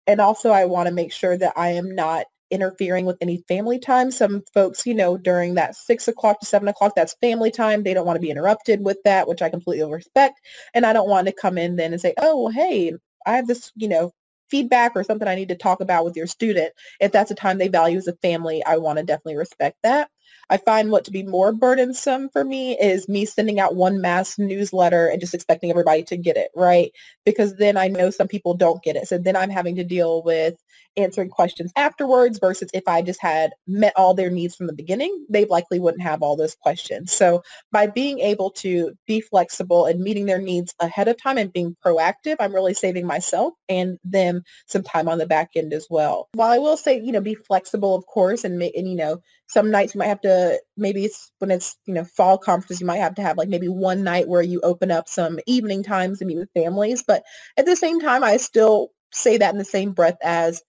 And 0.08 0.20
also, 0.20 0.52
I 0.52 0.66
want 0.66 0.88
to 0.88 0.94
make 0.94 1.12
sure 1.12 1.38
that 1.38 1.54
I 1.56 1.70
am 1.70 1.96
not 1.96 2.26
interfering 2.52 3.06
with 3.06 3.18
any 3.20 3.44
family 3.48 3.80
time. 3.80 4.12
Some 4.12 4.44
folks, 4.54 4.86
you 4.86 4.94
know, 4.94 5.18
during 5.18 5.56
that 5.56 5.76
six 5.76 6.08
o'clock 6.08 6.40
to 6.40 6.46
seven 6.46 6.68
o'clock, 6.68 6.94
that's 6.96 7.16
family 7.22 7.52
time. 7.52 7.84
They 7.84 7.94
don't 7.94 8.06
want 8.06 8.18
to 8.18 8.22
be 8.22 8.30
interrupted 8.30 8.84
with 8.84 8.98
that, 9.06 9.28
which 9.28 9.42
I 9.42 9.50
completely 9.50 9.92
respect. 9.92 10.40
And 10.74 10.86
I 10.86 10.94
don't 10.94 11.10
want 11.10 11.28
to 11.28 11.34
come 11.34 11.58
in 11.58 11.76
then 11.76 11.94
and 11.94 12.02
say, 12.02 12.14
oh, 12.20 12.44
well, 12.44 12.52
hey, 12.52 12.94
I 13.26 13.36
have 13.38 13.48
this, 13.48 13.72
you 13.76 13.88
know, 13.88 14.12
feedback 14.50 14.92
or 14.96 15.04
something 15.04 15.28
I 15.28 15.36
need 15.36 15.50
to 15.50 15.56
talk 15.56 15.82
about 15.82 16.06
with 16.06 16.16
your 16.16 16.28
student. 16.28 16.74
If 17.00 17.12
that's 17.12 17.32
a 17.32 17.36
time 17.36 17.58
they 17.58 17.70
value 17.70 17.98
as 17.98 18.08
a 18.08 18.16
family, 18.18 18.64
I 18.64 18.78
want 18.78 19.00
to 19.00 19.04
definitely 19.04 19.38
respect 19.38 19.78
that. 19.82 20.10
I 20.50 20.58
find 20.58 20.92
what 20.92 21.06
to 21.06 21.12
be 21.12 21.24
more 21.24 21.52
burdensome 21.52 22.30
for 22.30 22.44
me 22.44 22.78
is 22.80 23.08
me 23.08 23.26
sending 23.26 23.60
out 23.60 23.76
one 23.76 24.02
mass 24.02 24.38
newsletter 24.38 25.08
and 25.08 25.20
just 25.20 25.34
expecting 25.34 25.70
everybody 25.70 26.04
to 26.04 26.18
get 26.18 26.38
it, 26.38 26.52
right? 26.56 26.92
Because 27.26 27.56
then 27.56 27.78
I 27.78 27.88
know 27.88 28.10
some 28.10 28.28
people 28.28 28.54
don't 28.54 28.84
get 28.84 28.96
it. 28.96 29.08
So 29.08 29.18
then 29.18 29.36
I'm 29.36 29.50
having 29.50 29.76
to 29.78 29.84
deal 29.84 30.24
with 30.24 30.56
answering 30.98 31.30
questions 31.30 31.72
afterwards 31.76 32.40
versus 32.40 32.70
if 32.74 32.88
I 32.88 33.02
just 33.02 33.22
had 33.22 33.52
met 33.68 33.94
all 33.96 34.14
their 34.14 34.30
needs 34.30 34.56
from 34.56 34.68
the 34.68 34.74
beginning, 34.74 35.26
they 35.30 35.46
likely 35.46 35.80
wouldn't 35.80 36.04
have 36.04 36.22
all 36.22 36.36
those 36.36 36.56
questions. 36.56 37.12
So 37.12 37.44
by 37.72 37.88
being 37.88 38.20
able 38.20 38.52
to 38.52 38.96
be 39.08 39.22
flexible 39.22 39.86
and 39.86 40.02
meeting 40.02 40.26
their 40.26 40.42
needs 40.42 40.74
ahead 40.80 41.08
of 41.08 41.22
time 41.22 41.38
and 41.38 41.52
being 41.52 41.76
proactive, 41.84 42.36
I'm 42.40 42.54
really 42.54 42.74
saving 42.74 43.08
myself 43.08 43.54
and 43.70 43.98
them 44.04 44.44
some 44.68 44.84
time 44.84 45.08
on 45.08 45.18
the 45.18 45.26
back 45.26 45.52
end 45.56 45.74
as 45.74 45.88
well. 45.90 46.30
While 46.34 46.52
I 46.52 46.58
will 46.58 46.78
say, 46.78 47.00
you 47.00 47.12
know, 47.12 47.22
be 47.22 47.36
flexible, 47.36 47.96
of 47.96 48.06
course, 48.06 48.44
and, 48.44 48.62
and 48.62 48.88
you 48.88 48.96
know, 48.96 49.20
some 49.54 49.72
nights 49.72 49.94
you 49.94 50.00
might 50.00 50.08
have 50.08 50.22
to, 50.22 50.60
maybe 50.76 51.06
it's 51.06 51.32
when 51.40 51.52
it's, 51.52 51.78
you 51.86 51.94
know, 51.94 52.04
fall 52.04 52.38
conferences, 52.38 52.82
you 52.82 52.88
might 52.88 52.98
have 52.98 53.16
to 53.16 53.22
have 53.22 53.38
like 53.38 53.50
maybe 53.50 53.70
one 53.70 54.04
night 54.04 54.28
where 54.28 54.42
you 54.42 54.60
open 54.62 54.92
up 54.92 55.08
some 55.08 55.40
evening 55.48 55.84
times 55.84 56.20
to 56.20 56.26
meet 56.26 56.38
with 56.38 56.50
families. 56.54 57.04
But 57.06 57.24
at 57.58 57.66
the 57.66 57.76
same 57.76 58.00
time, 58.00 58.24
I 58.24 58.38
still 58.38 58.90
say 59.14 59.38
that 59.38 59.54
in 59.54 59.60
the 59.60 59.66
same 59.66 59.94
breath 59.94 60.18
as 60.24 60.62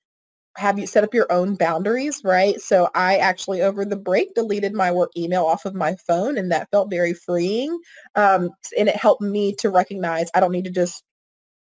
have 0.56 0.78
you 0.78 0.86
set 0.86 1.02
up 1.02 1.14
your 1.14 1.30
own 1.32 1.56
boundaries, 1.56 2.20
right? 2.24 2.60
So 2.60 2.88
I 2.94 3.16
actually 3.16 3.62
over 3.62 3.84
the 3.84 3.96
break 3.96 4.34
deleted 4.34 4.72
my 4.72 4.92
work 4.92 5.10
email 5.16 5.44
off 5.46 5.64
of 5.64 5.74
my 5.74 5.96
phone 6.06 6.38
and 6.38 6.52
that 6.52 6.68
felt 6.70 6.90
very 6.90 7.12
freeing. 7.12 7.76
Um, 8.14 8.50
and 8.78 8.88
it 8.88 8.96
helped 8.96 9.22
me 9.22 9.54
to 9.56 9.70
recognize 9.70 10.28
I 10.34 10.40
don't 10.40 10.52
need 10.52 10.66
to 10.66 10.70
just 10.70 11.02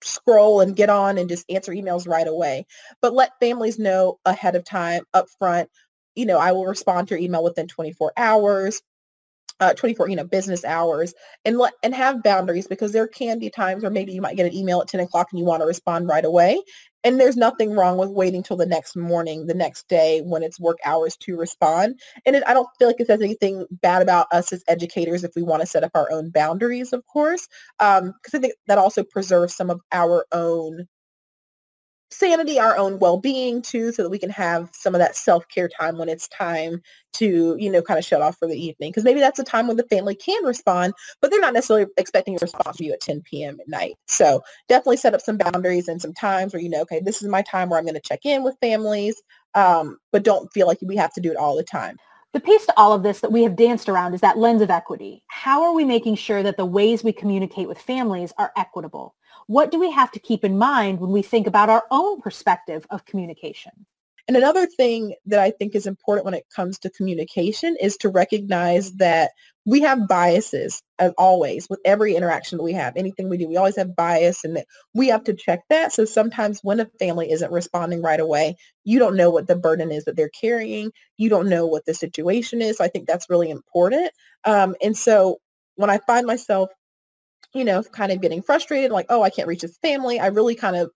scroll 0.04 0.62
and 0.62 0.76
get 0.76 0.90
on 0.90 1.18
and 1.18 1.28
just 1.28 1.50
answer 1.50 1.72
emails 1.72 2.08
right 2.08 2.28
away. 2.28 2.66
But 3.02 3.14
let 3.14 3.32
families 3.42 3.80
know 3.80 4.20
ahead 4.26 4.56
of 4.56 4.64
time, 4.64 5.04
up 5.14 5.26
front, 5.40 5.70
you 6.18 6.26
know, 6.26 6.38
I 6.38 6.52
will 6.52 6.66
respond 6.66 7.08
to 7.08 7.16
your 7.16 7.24
email 7.24 7.44
within 7.44 7.68
24 7.68 8.14
hours 8.18 8.82
uh, 9.60 9.74
24, 9.74 10.10
you 10.10 10.16
know, 10.16 10.24
business 10.24 10.64
hours 10.64 11.14
and 11.46 11.58
let 11.58 11.74
and 11.84 11.94
have 11.94 12.24
boundaries 12.24 12.68
because 12.68 12.92
there 12.92 13.08
can 13.08 13.40
be 13.40 13.50
times 13.50 13.82
where 13.82 13.92
maybe 13.92 14.14
you 14.14 14.22
might 14.22 14.38
get 14.38 14.46
an 14.46 14.54
email 14.54 14.82
at 14.82 14.88
10 14.88 15.00
o'clock 15.00 15.28
and 15.32 15.40
you 15.40 15.46
want 15.46 15.62
to 15.62 15.66
respond 15.66 16.08
right 16.08 16.26
away. 16.26 16.62
And 17.04 17.20
there's 17.20 17.38
nothing 17.38 17.74
wrong 17.74 17.98
with 17.98 18.10
waiting 18.10 18.44
till 18.44 18.58
the 18.58 18.66
next 18.66 18.96
morning, 18.96 19.48
the 19.48 19.54
next 19.54 19.88
day 19.88 20.22
when 20.22 20.44
it's 20.44 20.60
work 20.60 20.78
hours 20.86 21.16
to 21.18 21.38
respond. 21.38 22.00
And 22.26 22.36
it, 22.36 22.44
I 22.46 22.54
don't 22.54 22.68
feel 22.78 22.88
like 22.88 23.00
it 23.00 23.08
says 23.08 23.22
anything 23.22 23.66
bad 23.72 24.02
about 24.02 24.28
us 24.32 24.52
as 24.52 24.64
educators 24.68 25.24
if 25.24 25.32
we 25.36 25.44
want 25.44 25.62
to 25.62 25.68
set 25.68 25.84
up 25.84 25.92
our 25.96 26.12
own 26.12 26.30
boundaries, 26.32 26.94
of 26.94 27.06
course, 27.08 27.48
because 27.80 28.02
um, 28.02 28.14
I 28.34 28.40
think 28.40 28.54
that 28.68 28.78
also 28.78 29.04
preserves 29.04 29.56
some 29.56 29.70
of 29.70 29.80
our 29.92 30.26
own 30.32 30.88
sanity, 32.10 32.60
our 32.60 32.78
own 32.78 33.00
well-being 33.00 33.62
too, 33.62 33.92
so 33.92 34.04
that 34.04 34.10
we 34.10 34.20
can 34.20 34.30
have 34.30 34.70
some 34.74 34.96
of 34.96 35.00
that 35.00 35.16
self-care 35.16 35.68
time 35.68 35.98
when 35.98 36.10
it's 36.10 36.28
time 36.30 36.82
to, 37.14 37.56
you 37.60 37.70
know, 37.70 37.82
kind 37.82 37.98
of 37.98 38.06
shut 38.06 38.22
off 38.22 38.38
for 38.38 38.48
the 38.48 38.58
evening. 38.58 38.92
Because 38.92 39.04
maybe 39.04 39.20
that's 39.20 39.40
a 39.40 39.44
time 39.44 39.68
when 39.68 39.78
the 39.78 39.84
family 39.84 40.16
can 40.16 40.44
respond, 40.44 40.94
but 41.22 41.32
they're 41.32 41.42
not 41.42 41.54
necessarily 41.54 41.88
expecting 41.98 42.36
a 42.36 42.40
response 42.42 42.78
from 42.78 42.86
you 42.86 42.94
at 42.94 43.02
10 43.02 43.22
p.m. 43.22 43.58
at 43.60 43.68
night. 43.68 43.96
So 44.08 44.42
definitely 44.70 44.98
set 44.98 45.14
up 45.14 45.22
some 45.22 45.38
boundaries 45.38 45.88
and 45.88 46.02
some 46.02 46.14
times 46.14 46.54
where 46.54 46.62
you 46.62 46.70
know, 46.70 46.82
okay, 46.82 47.02
this 47.04 47.22
is 47.22 47.28
my 47.28 47.42
time 47.42 47.70
where 47.70 47.80
I'm 47.80 47.86
going 47.86 47.96
to 47.96 48.02
check 48.02 48.26
in 48.26 48.44
with 48.44 48.58
families, 48.62 49.22
um, 49.56 49.98
but 50.12 50.24
don't 50.24 50.52
feel 50.54 50.68
like 50.68 50.80
we 50.82 50.96
have 50.96 51.14
to 51.14 51.22
do 51.22 51.32
it 51.32 51.38
all 51.38 51.56
the 51.56 51.64
time. 51.64 51.98
The 52.34 52.40
piece 52.42 52.66
to 52.68 52.74
all 52.78 52.94
of 52.94 53.04
this 53.04 53.22
that 53.22 53.32
we 53.32 53.44
have 53.44 53.56
danced 53.56 53.90
around 53.90 54.14
is 54.14 54.22
that 54.22 54.38
lens 54.38 54.62
of 54.62 54.70
equity. 54.70 55.24
How 55.28 55.64
are 55.64 55.74
we 55.74 55.86
making 55.86 56.16
sure 56.16 56.44
that 56.44 56.58
the 56.58 56.66
ways 56.66 57.04
we 57.04 57.14
communicate 57.14 57.68
with 57.68 57.80
families 57.80 58.34
are 58.38 58.52
equitable? 58.56 59.16
What 59.48 59.72
do 59.72 59.80
we 59.80 59.92
have 59.92 60.12
to 60.12 60.20
keep 60.20 60.44
in 60.44 60.58
mind 60.58 61.00
when 61.00 61.12
we 61.12 61.22
think 61.22 61.48
about 61.48 61.70
our 61.70 61.86
own 61.90 62.22
perspective 62.22 62.86
of 62.90 63.06
communication? 63.06 63.86
And 64.28 64.36
another 64.36 64.66
thing 64.66 65.16
that 65.26 65.40
I 65.40 65.52
think 65.52 65.74
is 65.74 65.88
important 65.88 66.26
when 66.26 66.34
it 66.34 66.46
comes 66.54 66.78
to 66.80 66.90
communication 66.90 67.78
is 67.80 67.96
to 67.98 68.10
recognize 68.10 68.92
that 68.96 69.32
we 69.66 69.80
have 69.82 70.08
biases 70.08 70.84
as 71.00 71.14
always 71.18 71.70
with 71.70 71.80
every 71.86 72.14
interaction 72.14 72.58
that 72.58 72.64
we 72.64 72.74
have, 72.74 72.98
anything 72.98 73.30
we 73.30 73.38
do, 73.38 73.48
we 73.48 73.56
always 73.56 73.78
have 73.78 73.96
bias 73.96 74.44
and 74.44 74.58
that 74.58 74.66
we 74.94 75.08
have 75.08 75.24
to 75.26 75.34
check 75.34 75.62
that. 75.70 75.94
So 75.94 76.04
sometimes 76.04 76.60
when 76.62 76.82
a 76.82 76.90
family 77.00 77.32
isn't 77.32 77.52
responding 77.54 78.02
right 78.02 78.20
away, 78.20 78.58
you 78.84 79.00
don't 79.00 79.16
know 79.16 79.30
what 79.30 79.48
the 79.48 79.56
burden 79.56 79.94
is 79.94 80.04
that 80.06 80.18
they're 80.18 80.30
carrying. 80.30 80.92
You 81.16 81.30
don't 81.30 81.48
know 81.48 81.66
what 81.66 81.86
the 81.86 81.94
situation 81.94 82.62
is. 82.62 82.78
So 82.78 82.84
I 82.84 82.90
think 82.90 83.08
that's 83.08 83.30
really 83.30 83.50
important. 83.50 84.12
Um, 84.44 84.76
and 84.82 84.98
so 84.98 85.38
when 85.76 85.90
I 85.90 86.00
find 86.00 86.28
myself 86.28 86.70
you 87.58 87.66
know, 87.66 87.84
kind 87.84 88.12
of 88.12 88.22
getting 88.22 88.42
frustrated, 88.42 88.92
like, 88.92 89.08
oh, 89.10 89.24
I 89.24 89.30
can't 89.30 89.48
reach 89.48 89.62
this 89.62 89.78
family. 89.82 90.20
I 90.20 90.28
really 90.28 90.56
kind 90.56 90.76
of 90.76 90.92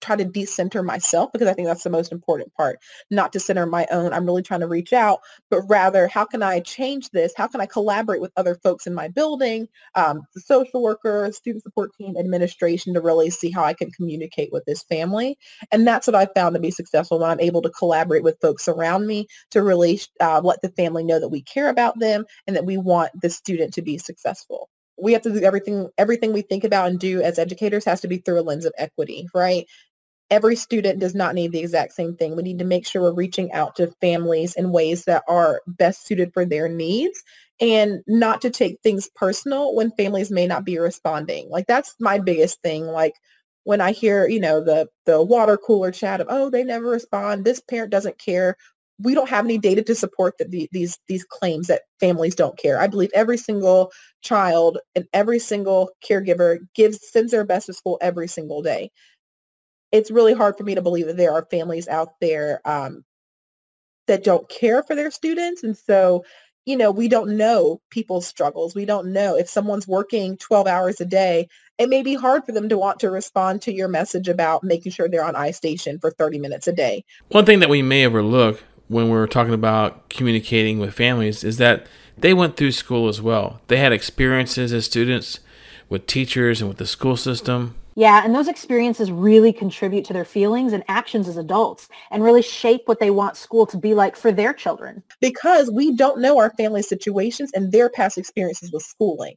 try 0.00 0.16
to 0.16 0.24
decenter 0.24 0.82
myself 0.82 1.32
because 1.32 1.48
I 1.48 1.52
think 1.52 1.66
that's 1.66 1.82
the 1.82 1.90
most 1.90 2.12
important 2.12 2.52
part, 2.54 2.78
not 3.10 3.32
to 3.32 3.40
center 3.40 3.66
my 3.66 3.86
own. 3.90 4.12
I'm 4.12 4.26
really 4.26 4.42
trying 4.42 4.60
to 4.60 4.68
reach 4.68 4.92
out, 4.92 5.20
but 5.50 5.62
rather, 5.62 6.06
how 6.06 6.24
can 6.24 6.42
I 6.42 6.60
change 6.60 7.10
this? 7.10 7.32
How 7.36 7.46
can 7.48 7.60
I 7.60 7.66
collaborate 7.66 8.20
with 8.20 8.32
other 8.36 8.54
folks 8.56 8.86
in 8.86 8.94
my 8.94 9.08
building, 9.08 9.68
um, 9.94 10.22
the 10.34 10.40
social 10.40 10.82
worker, 10.82 11.30
student 11.32 11.62
support 11.62 11.90
team, 11.96 12.16
administration 12.16 12.94
to 12.94 13.00
really 13.00 13.30
see 13.30 13.50
how 13.50 13.64
I 13.64 13.74
can 13.74 13.90
communicate 13.90 14.50
with 14.52 14.64
this 14.64 14.82
family? 14.84 15.38
And 15.72 15.86
that's 15.86 16.06
what 16.06 16.14
I 16.14 16.26
found 16.26 16.54
to 16.54 16.60
be 16.60 16.70
successful 16.70 17.18
when 17.18 17.30
I'm 17.30 17.40
able 17.40 17.62
to 17.62 17.70
collaborate 17.70 18.22
with 18.22 18.40
folks 18.40 18.68
around 18.68 19.06
me 19.06 19.26
to 19.50 19.62
really 19.62 20.00
uh, 20.20 20.40
let 20.42 20.62
the 20.62 20.70
family 20.70 21.04
know 21.04 21.18
that 21.18 21.28
we 21.28 21.42
care 21.42 21.68
about 21.68 21.98
them 21.98 22.24
and 22.46 22.54
that 22.56 22.66
we 22.66 22.76
want 22.76 23.10
the 23.20 23.30
student 23.30 23.74
to 23.74 23.82
be 23.82 23.98
successful 23.98 24.68
we 24.98 25.12
have 25.12 25.22
to 25.22 25.32
do 25.32 25.42
everything 25.42 25.88
everything 25.98 26.32
we 26.32 26.42
think 26.42 26.64
about 26.64 26.88
and 26.88 26.98
do 27.00 27.22
as 27.22 27.38
educators 27.38 27.84
has 27.84 28.00
to 28.00 28.08
be 28.08 28.18
through 28.18 28.40
a 28.40 28.42
lens 28.42 28.64
of 28.64 28.72
equity 28.78 29.28
right? 29.34 29.66
Every 30.30 30.56
student 30.56 30.98
does 30.98 31.14
not 31.14 31.36
need 31.36 31.52
the 31.52 31.60
exact 31.60 31.92
same 31.92 32.16
thing. 32.16 32.34
We 32.34 32.42
need 32.42 32.58
to 32.58 32.64
make 32.64 32.84
sure 32.86 33.02
we're 33.02 33.12
reaching 33.14 33.52
out 33.52 33.76
to 33.76 33.92
families 34.00 34.54
in 34.56 34.72
ways 34.72 35.04
that 35.04 35.22
are 35.28 35.62
best 35.68 36.06
suited 36.06 36.32
for 36.34 36.44
their 36.44 36.68
needs 36.68 37.22
and 37.60 38.02
not 38.08 38.40
to 38.42 38.50
take 38.50 38.80
things 38.82 39.08
personal 39.14 39.74
when 39.74 39.92
families 39.92 40.30
may 40.30 40.46
not 40.46 40.64
be 40.64 40.78
responding. 40.78 41.48
Like 41.50 41.66
that's 41.68 41.94
my 42.00 42.18
biggest 42.18 42.60
thing. 42.62 42.86
Like 42.86 43.14
when 43.64 43.80
i 43.80 43.90
hear 43.90 44.28
you 44.28 44.38
know 44.38 44.62
the 44.62 44.88
the 45.06 45.20
water 45.20 45.56
cooler 45.56 45.90
chat 45.90 46.20
of 46.20 46.28
oh 46.30 46.50
they 46.50 46.64
never 46.64 46.86
respond. 46.86 47.44
This 47.44 47.60
parent 47.60 47.90
doesn't 47.90 48.18
care 48.18 48.56
we 48.98 49.14
don't 49.14 49.28
have 49.28 49.44
any 49.44 49.58
data 49.58 49.82
to 49.82 49.94
support 49.94 50.38
that 50.38 50.50
the, 50.50 50.68
these 50.72 50.98
these 51.06 51.24
claims 51.24 51.66
that 51.66 51.82
families 52.00 52.34
don't 52.34 52.58
care. 52.58 52.80
I 52.80 52.86
believe 52.86 53.10
every 53.14 53.36
single 53.36 53.92
child 54.22 54.78
and 54.94 55.06
every 55.12 55.38
single 55.38 55.90
caregiver 56.08 56.58
gives 56.74 57.10
sends 57.10 57.32
their 57.32 57.44
best 57.44 57.66
to 57.66 57.74
school 57.74 57.98
every 58.00 58.28
single 58.28 58.62
day. 58.62 58.90
It's 59.92 60.10
really 60.10 60.34
hard 60.34 60.56
for 60.56 60.64
me 60.64 60.74
to 60.74 60.82
believe 60.82 61.06
that 61.06 61.16
there 61.16 61.32
are 61.32 61.46
families 61.50 61.88
out 61.88 62.14
there 62.20 62.60
um, 62.64 63.04
that 64.06 64.24
don't 64.24 64.48
care 64.48 64.82
for 64.82 64.94
their 64.94 65.10
students, 65.10 65.62
and 65.62 65.76
so 65.76 66.24
you 66.64 66.76
know 66.76 66.90
we 66.90 67.08
don't 67.08 67.36
know 67.36 67.82
people's 67.90 68.26
struggles. 68.26 68.74
We 68.74 68.86
don't 68.86 69.12
know 69.12 69.36
if 69.36 69.48
someone's 69.48 69.86
working 69.86 70.38
12 70.38 70.66
hours 70.66 71.00
a 71.02 71.06
day. 71.06 71.48
It 71.76 71.90
may 71.90 72.02
be 72.02 72.14
hard 72.14 72.46
for 72.46 72.52
them 72.52 72.70
to 72.70 72.78
want 72.78 73.00
to 73.00 73.10
respond 73.10 73.60
to 73.62 73.72
your 73.72 73.88
message 73.88 74.28
about 74.28 74.64
making 74.64 74.92
sure 74.92 75.10
they're 75.10 75.22
on 75.22 75.34
iStation 75.34 76.00
for 76.00 76.10
30 76.10 76.38
minutes 76.38 76.66
a 76.66 76.72
day. 76.72 77.04
One 77.28 77.44
thing 77.44 77.60
that 77.60 77.68
we 77.68 77.82
may 77.82 78.06
overlook 78.06 78.64
when 78.88 79.08
we're 79.08 79.26
talking 79.26 79.54
about 79.54 80.08
communicating 80.08 80.78
with 80.78 80.94
families 80.94 81.44
is 81.44 81.58
that 81.58 81.86
they 82.18 82.32
went 82.32 82.56
through 82.56 82.72
school 82.72 83.08
as 83.08 83.20
well. 83.20 83.60
They 83.68 83.76
had 83.78 83.92
experiences 83.92 84.72
as 84.72 84.84
students 84.84 85.40
with 85.88 86.06
teachers 86.06 86.60
and 86.60 86.68
with 86.68 86.78
the 86.78 86.86
school 86.86 87.16
system. 87.16 87.74
Yeah, 87.94 88.22
and 88.24 88.34
those 88.34 88.48
experiences 88.48 89.10
really 89.10 89.52
contribute 89.52 90.04
to 90.06 90.12
their 90.12 90.24
feelings 90.24 90.72
and 90.72 90.84
actions 90.86 91.28
as 91.28 91.38
adults 91.38 91.88
and 92.10 92.22
really 92.22 92.42
shape 92.42 92.82
what 92.84 93.00
they 93.00 93.10
want 93.10 93.36
school 93.36 93.64
to 93.66 93.78
be 93.78 93.94
like 93.94 94.16
for 94.16 94.30
their 94.30 94.52
children. 94.52 95.02
Because 95.20 95.70
we 95.70 95.96
don't 95.96 96.20
know 96.20 96.38
our 96.38 96.50
family 96.50 96.82
situations 96.82 97.50
and 97.54 97.72
their 97.72 97.88
past 97.88 98.18
experiences 98.18 98.70
with 98.70 98.82
schooling. 98.82 99.36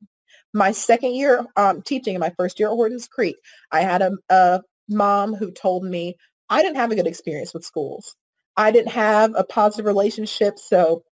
My 0.54 0.72
second 0.72 1.16
year 1.16 1.46
um, 1.56 1.82
teaching 1.84 2.16
and 2.16 2.22
my 2.22 2.34
first 2.38 2.60
year 2.60 2.70
at 2.70 2.74
Hortons 2.74 3.08
Creek, 3.08 3.38
I 3.72 3.82
had 3.82 4.02
a, 4.02 4.12
a 4.30 4.62
mom 4.90 5.36
who 5.36 5.52
told 5.52 5.86
me 5.86 6.18
I 6.50 6.62
didn't 6.62 6.78
have 6.78 6.92
a 6.92 6.96
good 6.96 7.08
experience 7.08 7.54
with 7.54 7.64
schools. 7.64 8.16
I 8.60 8.72
didn't 8.72 8.92
have 8.92 9.34
a 9.38 9.44
positive 9.46 9.86
relationship. 9.86 10.60
So 10.60 11.04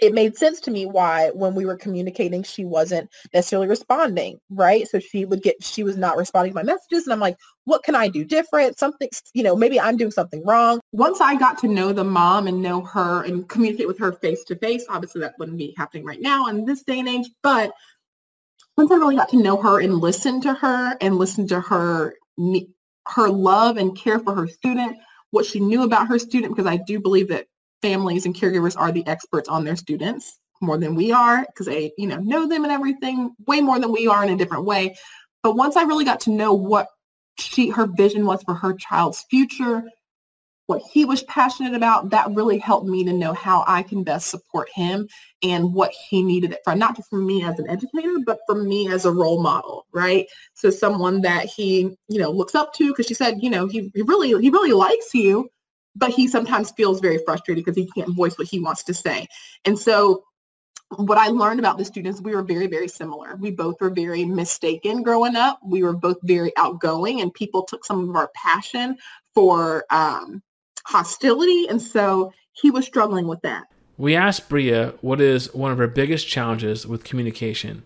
it 0.00 0.14
made 0.14 0.36
sense 0.36 0.60
to 0.60 0.70
me 0.70 0.86
why 0.86 1.30
when 1.30 1.54
we 1.54 1.64
were 1.64 1.76
communicating 1.76 2.42
she 2.42 2.64
wasn't 2.64 3.08
necessarily 3.32 3.66
responding 3.66 4.38
right 4.50 4.86
so 4.86 4.98
she 4.98 5.24
would 5.24 5.42
get 5.42 5.62
she 5.62 5.82
was 5.82 5.96
not 5.96 6.18
responding 6.18 6.52
to 6.52 6.54
my 6.54 6.62
messages 6.62 7.04
and 7.04 7.14
i'm 7.14 7.20
like 7.20 7.36
what 7.64 7.82
can 7.82 7.94
i 7.94 8.06
do 8.06 8.22
different 8.22 8.78
something 8.78 9.08
you 9.32 9.42
know 9.42 9.56
maybe 9.56 9.80
i'm 9.80 9.96
doing 9.96 10.10
something 10.10 10.44
wrong 10.44 10.78
once 10.92 11.22
i 11.22 11.34
got 11.34 11.56
to 11.56 11.66
know 11.66 11.94
the 11.94 12.04
mom 12.04 12.46
and 12.46 12.60
know 12.60 12.82
her 12.82 13.24
and 13.24 13.48
communicate 13.48 13.86
with 13.86 13.98
her 13.98 14.12
face 14.12 14.44
to 14.44 14.54
face 14.56 14.84
obviously 14.90 15.20
that 15.20 15.34
wouldn't 15.38 15.56
be 15.56 15.74
happening 15.78 16.04
right 16.04 16.20
now 16.20 16.46
in 16.48 16.66
this 16.66 16.82
day 16.82 16.98
and 16.98 17.08
age 17.08 17.30
but 17.42 17.72
once 18.76 18.90
i 18.90 18.96
really 18.96 19.16
got 19.16 19.30
to 19.30 19.42
know 19.42 19.56
her 19.56 19.80
and 19.80 19.98
listen 19.98 20.42
to 20.42 20.52
her 20.52 20.94
and 21.00 21.16
listen 21.16 21.48
to 21.48 21.58
her 21.58 22.14
her 23.08 23.30
love 23.30 23.78
and 23.78 23.96
care 23.96 24.18
for 24.18 24.34
her 24.34 24.46
student 24.46 24.98
what 25.30 25.46
she 25.46 25.60
knew 25.60 25.82
about 25.82 26.08
her 26.08 26.18
student 26.18 26.54
because 26.54 26.70
i 26.70 26.76
do 26.76 27.00
believe 27.00 27.28
that 27.28 27.46
families 27.82 28.26
and 28.26 28.34
caregivers 28.34 28.76
are 28.76 28.92
the 28.92 29.06
experts 29.06 29.48
on 29.48 29.64
their 29.64 29.76
students 29.76 30.38
more 30.60 30.78
than 30.78 30.94
we 30.94 31.12
are 31.12 31.44
because 31.46 31.66
they, 31.66 31.92
you 31.98 32.06
know, 32.06 32.16
know 32.16 32.48
them 32.48 32.64
and 32.64 32.72
everything 32.72 33.34
way 33.46 33.60
more 33.60 33.78
than 33.78 33.92
we 33.92 34.06
are 34.06 34.24
in 34.24 34.30
a 34.30 34.36
different 34.36 34.64
way. 34.64 34.96
But 35.42 35.56
once 35.56 35.76
I 35.76 35.82
really 35.82 36.04
got 36.04 36.20
to 36.20 36.30
know 36.30 36.52
what 36.54 36.88
she 37.38 37.68
her 37.68 37.86
vision 37.86 38.24
was 38.24 38.42
for 38.42 38.54
her 38.54 38.74
child's 38.74 39.24
future, 39.30 39.84
what 40.66 40.82
he 40.82 41.04
was 41.04 41.22
passionate 41.24 41.74
about, 41.74 42.10
that 42.10 42.30
really 42.32 42.58
helped 42.58 42.86
me 42.86 43.04
to 43.04 43.12
know 43.12 43.32
how 43.32 43.64
I 43.66 43.82
can 43.82 44.02
best 44.02 44.28
support 44.28 44.68
him 44.74 45.08
and 45.42 45.72
what 45.72 45.92
he 45.92 46.22
needed 46.22 46.52
it 46.52 46.60
from, 46.64 46.78
not 46.78 46.96
just 46.96 47.08
for 47.08 47.20
me 47.20 47.44
as 47.44 47.58
an 47.58 47.70
educator, 47.70 48.16
but 48.24 48.40
for 48.46 48.56
me 48.56 48.88
as 48.88 49.04
a 49.04 49.12
role 49.12 49.40
model, 49.40 49.86
right? 49.92 50.26
So 50.54 50.70
someone 50.70 51.20
that 51.22 51.46
he, 51.46 51.96
you 52.08 52.18
know, 52.18 52.30
looks 52.30 52.54
up 52.54 52.74
to 52.74 52.88
because 52.88 53.06
she 53.06 53.14
said, 53.14 53.42
you 53.42 53.50
know, 53.50 53.66
he, 53.66 53.92
he 53.94 54.02
really, 54.02 54.28
he 54.40 54.50
really 54.50 54.72
likes 54.72 55.14
you, 55.14 55.48
but 55.94 56.10
he 56.10 56.26
sometimes 56.26 56.72
feels 56.72 57.00
very 57.00 57.18
frustrated 57.24 57.64
because 57.64 57.76
he 57.76 57.90
can't 57.92 58.14
voice 58.16 58.36
what 58.36 58.48
he 58.48 58.58
wants 58.58 58.82
to 58.84 58.94
say. 58.94 59.26
And 59.64 59.78
so 59.78 60.24
what 60.96 61.18
I 61.18 61.28
learned 61.28 61.60
about 61.60 61.78
the 61.78 61.84
students, 61.84 62.20
we 62.20 62.34
were 62.34 62.42
very, 62.42 62.66
very 62.66 62.88
similar. 62.88 63.36
We 63.36 63.50
both 63.50 63.80
were 63.80 63.90
very 63.90 64.24
mistaken 64.24 65.02
growing 65.02 65.36
up. 65.36 65.60
We 65.64 65.82
were 65.82 65.94
both 65.94 66.18
very 66.22 66.52
outgoing 66.56 67.20
and 67.20 67.32
people 67.32 67.62
took 67.62 67.84
some 67.84 68.08
of 68.08 68.16
our 68.16 68.30
passion 68.34 68.96
for 69.34 69.84
um, 69.90 70.42
hostility. 70.86 71.66
And 71.68 71.82
so 71.82 72.32
he 72.52 72.70
was 72.70 72.86
struggling 72.86 73.26
with 73.26 73.42
that. 73.42 73.64
We 73.98 74.14
asked 74.14 74.48
Bria 74.48 74.94
what 75.00 75.20
is 75.20 75.52
one 75.54 75.72
of 75.72 75.78
her 75.78 75.86
biggest 75.86 76.28
challenges 76.28 76.86
with 76.86 77.04
communication. 77.04 77.82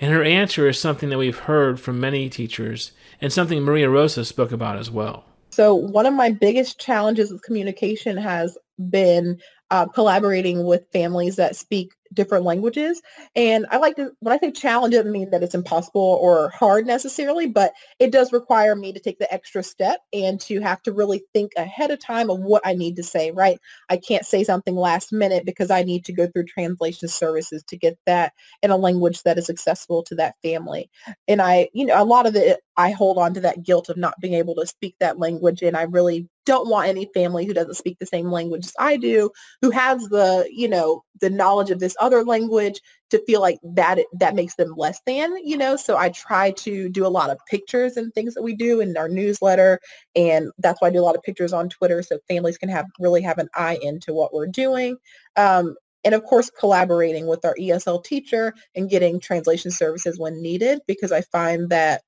And 0.00 0.12
her 0.12 0.22
answer 0.22 0.68
is 0.68 0.80
something 0.80 1.08
that 1.08 1.18
we've 1.18 1.38
heard 1.38 1.80
from 1.80 1.98
many 1.98 2.28
teachers 2.28 2.92
and 3.20 3.32
something 3.32 3.62
Maria 3.62 3.90
Rosa 3.90 4.24
spoke 4.24 4.52
about 4.52 4.76
as 4.76 4.90
well. 4.90 5.24
So 5.50 5.74
one 5.74 6.06
of 6.06 6.14
my 6.14 6.30
biggest 6.30 6.78
challenges 6.78 7.32
with 7.32 7.42
communication 7.42 8.16
has 8.16 8.56
been 8.90 9.40
uh, 9.70 9.86
collaborating 9.86 10.64
with 10.64 10.86
families 10.92 11.34
that 11.36 11.56
speak 11.56 11.92
different 12.12 12.44
languages. 12.44 13.02
And 13.36 13.66
I 13.70 13.78
like 13.78 13.96
to, 13.96 14.12
when 14.20 14.34
I 14.34 14.38
say 14.38 14.50
challenge, 14.50 14.94
it 14.94 14.98
doesn't 14.98 15.12
mean 15.12 15.30
that 15.30 15.42
it's 15.42 15.54
impossible 15.54 16.18
or 16.20 16.50
hard 16.50 16.86
necessarily, 16.86 17.46
but 17.46 17.72
it 17.98 18.12
does 18.12 18.32
require 18.32 18.74
me 18.74 18.92
to 18.92 19.00
take 19.00 19.18
the 19.18 19.32
extra 19.32 19.62
step 19.62 20.00
and 20.12 20.40
to 20.42 20.60
have 20.60 20.82
to 20.82 20.92
really 20.92 21.22
think 21.32 21.52
ahead 21.56 21.90
of 21.90 21.98
time 21.98 22.30
of 22.30 22.40
what 22.40 22.62
I 22.64 22.74
need 22.74 22.96
to 22.96 23.02
say, 23.02 23.30
right? 23.30 23.58
I 23.88 23.96
can't 23.96 24.24
say 24.24 24.44
something 24.44 24.74
last 24.74 25.12
minute 25.12 25.44
because 25.44 25.70
I 25.70 25.82
need 25.82 26.04
to 26.06 26.12
go 26.12 26.26
through 26.26 26.44
translation 26.44 27.08
services 27.08 27.62
to 27.68 27.76
get 27.76 27.98
that 28.06 28.32
in 28.62 28.70
a 28.70 28.76
language 28.76 29.22
that 29.22 29.38
is 29.38 29.50
accessible 29.50 30.02
to 30.04 30.14
that 30.16 30.36
family. 30.42 30.90
And 31.26 31.40
I, 31.42 31.68
you 31.72 31.86
know, 31.86 32.00
a 32.00 32.04
lot 32.04 32.26
of 32.26 32.36
it, 32.36 32.60
I 32.76 32.90
hold 32.90 33.18
on 33.18 33.34
to 33.34 33.40
that 33.40 33.62
guilt 33.62 33.88
of 33.88 33.96
not 33.96 34.14
being 34.20 34.34
able 34.34 34.54
to 34.56 34.66
speak 34.66 34.94
that 35.00 35.18
language. 35.18 35.62
And 35.62 35.76
I 35.76 35.82
really 35.82 36.28
don't 36.48 36.70
want 36.70 36.88
any 36.88 37.10
family 37.12 37.44
who 37.44 37.52
doesn't 37.52 37.74
speak 37.74 37.98
the 37.98 38.06
same 38.06 38.30
language 38.30 38.64
as 38.64 38.72
I 38.78 38.96
do, 38.96 39.30
who 39.60 39.70
has 39.70 40.08
the, 40.08 40.48
you 40.50 40.66
know, 40.66 41.04
the 41.20 41.28
knowledge 41.28 41.70
of 41.70 41.78
this 41.78 41.94
other 42.00 42.24
language 42.24 42.80
to 43.10 43.22
feel 43.26 43.42
like 43.42 43.58
that 43.74 43.98
that 44.18 44.34
makes 44.34 44.54
them 44.54 44.72
less 44.74 44.98
than, 45.06 45.36
you 45.44 45.58
know. 45.58 45.76
So 45.76 45.98
I 45.98 46.08
try 46.08 46.52
to 46.52 46.88
do 46.88 47.06
a 47.06 47.08
lot 47.08 47.28
of 47.28 47.36
pictures 47.50 47.98
and 47.98 48.14
things 48.14 48.32
that 48.32 48.42
we 48.42 48.54
do 48.54 48.80
in 48.80 48.96
our 48.96 49.10
newsletter. 49.10 49.78
And 50.16 50.50
that's 50.56 50.80
why 50.80 50.88
I 50.88 50.90
do 50.90 51.00
a 51.00 51.04
lot 51.04 51.16
of 51.16 51.22
pictures 51.22 51.52
on 51.52 51.68
Twitter 51.68 52.02
so 52.02 52.18
families 52.28 52.56
can 52.56 52.70
have 52.70 52.86
really 52.98 53.20
have 53.20 53.36
an 53.36 53.50
eye 53.54 53.78
into 53.82 54.14
what 54.14 54.32
we're 54.32 54.46
doing. 54.46 54.96
Um, 55.36 55.76
and 56.02 56.14
of 56.14 56.24
course 56.24 56.50
collaborating 56.58 57.26
with 57.26 57.44
our 57.44 57.56
ESL 57.56 58.02
teacher 58.04 58.54
and 58.74 58.88
getting 58.88 59.20
translation 59.20 59.70
services 59.70 60.18
when 60.18 60.40
needed 60.40 60.80
because 60.86 61.12
I 61.12 61.20
find 61.20 61.68
that 61.68 62.00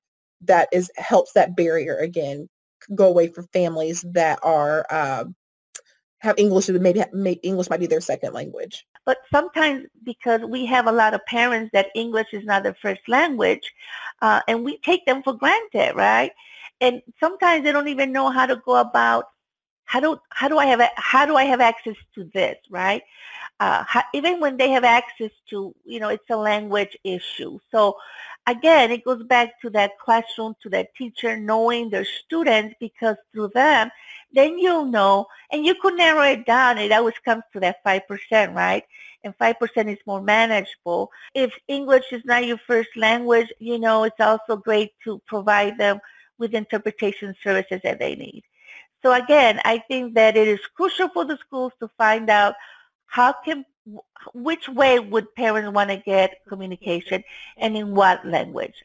that 0.45 0.67
is 0.71 0.89
helps 0.97 1.33
that 1.33 1.55
barrier 1.55 1.97
again 1.97 2.49
go 2.95 3.07
away 3.07 3.27
for 3.27 3.43
families 3.53 4.03
that 4.13 4.39
are 4.43 4.85
um, 4.89 5.35
have 6.19 6.37
English 6.37 6.69
maybe 6.69 7.03
English 7.43 7.69
might 7.69 7.79
be 7.79 7.87
their 7.87 8.01
second 8.01 8.33
language. 8.33 8.85
But 9.05 9.17
sometimes 9.31 9.87
because 10.03 10.41
we 10.41 10.65
have 10.67 10.87
a 10.87 10.91
lot 10.91 11.13
of 11.13 11.25
parents 11.25 11.71
that 11.73 11.87
English 11.95 12.27
is 12.31 12.45
not 12.45 12.63
their 12.63 12.77
first 12.81 13.01
language, 13.07 13.73
uh, 14.21 14.41
and 14.47 14.63
we 14.63 14.77
take 14.79 15.05
them 15.05 15.23
for 15.23 15.33
granted, 15.33 15.95
right? 15.95 16.31
And 16.79 17.01
sometimes 17.19 17.63
they 17.63 17.71
don't 17.71 17.87
even 17.87 18.11
know 18.11 18.29
how 18.29 18.45
to 18.45 18.57
go 18.57 18.75
about 18.75 19.25
how 19.85 19.99
do 19.99 20.17
how 20.29 20.47
do 20.47 20.57
I 20.59 20.65
have 20.67 20.81
how 20.95 21.25
do 21.25 21.35
I 21.35 21.43
have 21.45 21.59
access 21.59 21.95
to 22.15 22.23
this, 22.33 22.57
right? 22.69 23.01
Uh, 23.59 23.83
how, 23.87 24.03
even 24.13 24.39
when 24.39 24.57
they 24.57 24.69
have 24.69 24.83
access 24.83 25.31
to, 25.49 25.75
you 25.85 25.99
know, 25.99 26.09
it's 26.09 26.29
a 26.29 26.35
language 26.35 26.97
issue. 27.03 27.59
So 27.71 27.95
again, 28.47 28.91
it 28.91 29.05
goes 29.05 29.23
back 29.23 29.59
to 29.61 29.69
that 29.71 29.99
classroom, 29.99 30.55
to 30.61 30.69
that 30.69 30.93
teacher 30.95 31.37
knowing 31.37 31.89
their 31.89 32.05
students 32.05 32.75
because 32.79 33.15
through 33.31 33.49
them, 33.49 33.89
then 34.33 34.57
you'll 34.57 34.85
know, 34.85 35.27
and 35.51 35.65
you 35.65 35.75
could 35.75 35.95
narrow 35.95 36.23
it 36.23 36.45
down. 36.45 36.77
It 36.77 36.91
always 36.91 37.17
comes 37.23 37.43
to 37.53 37.59
that 37.59 37.83
5%, 37.85 38.53
right? 38.55 38.83
And 39.23 39.37
5% 39.37 39.91
is 39.91 39.99
more 40.05 40.21
manageable. 40.21 41.11
If 41.35 41.53
English 41.67 42.05
is 42.11 42.23
not 42.25 42.45
your 42.45 42.57
first 42.65 42.89
language, 42.95 43.51
you 43.59 43.77
know, 43.77 44.03
it's 44.03 44.19
also 44.19 44.57
great 44.57 44.91
to 45.03 45.21
provide 45.27 45.77
them 45.77 45.99
with 46.37 46.55
interpretation 46.55 47.35
services 47.43 47.81
that 47.83 47.99
they 47.99 48.15
need. 48.15 48.43
So 49.03 49.13
again, 49.13 49.59
I 49.65 49.79
think 49.87 50.15
that 50.15 50.37
it 50.37 50.47
is 50.47 50.59
crucial 50.75 51.09
for 51.09 51.25
the 51.25 51.37
schools 51.37 51.73
to 51.79 51.87
find 51.97 52.29
out 52.29 52.55
how 53.07 53.33
can 53.45 53.65
which 54.33 54.69
way 54.69 54.99
would 54.99 55.33
parents 55.35 55.73
want 55.73 55.89
to 55.89 55.97
get 55.97 56.39
communication 56.47 57.23
and 57.57 57.75
in 57.75 57.95
what 57.95 58.25
language? 58.25 58.75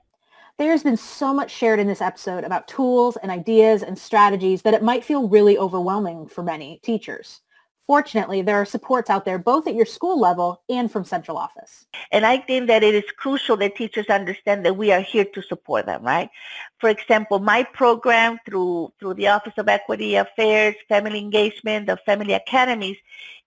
There's 0.59 0.82
been 0.82 0.96
so 0.96 1.35
much 1.35 1.50
shared 1.50 1.80
in 1.80 1.87
this 1.87 2.00
episode 2.00 2.44
about 2.44 2.66
tools 2.66 3.18
and 3.18 3.30
ideas 3.30 3.82
and 3.82 3.98
strategies 3.98 4.62
that 4.62 4.72
it 4.72 4.82
might 4.82 5.04
feel 5.04 5.28
really 5.28 5.59
overwhelming 5.59 6.28
for 6.28 6.42
many 6.42 6.80
teachers. 6.82 7.42
Fortunately, 7.87 8.42
there 8.42 8.56
are 8.56 8.64
supports 8.64 9.11
out 9.11 9.24
there 9.24 9.38
both 9.38 9.68
at 9.68 9.76
your 9.76 9.87
school 9.87 10.18
level 10.18 10.62
and 10.68 10.90
from 10.90 11.04
central 11.04 11.37
office. 11.37 11.87
And 12.11 12.26
I 12.26 12.38
think 12.38 12.66
that 12.66 12.82
it 12.82 12.96
is 12.96 13.04
crucial 13.16 13.56
that 13.59 13.76
teachers 13.76 14.06
understand 14.06 14.64
that 14.64 14.76
we 14.76 14.90
are 14.90 15.00
here 15.00 15.24
to 15.26 15.42
support 15.42 15.87
them, 15.87 16.02
right? 16.02 16.28
For 16.78 16.88
example, 16.88 17.38
my 17.38 17.62
program 17.62 18.38
through, 18.44 18.92
through 18.98 19.14
the 19.14 19.28
Office 19.28 19.54
of 19.56 19.68
Equity 19.68 20.16
Affairs, 20.16 20.74
Family 20.88 21.20
Engagement, 21.20 21.87
the 21.87 21.96
Family 21.98 22.32
Academies, 22.32 22.96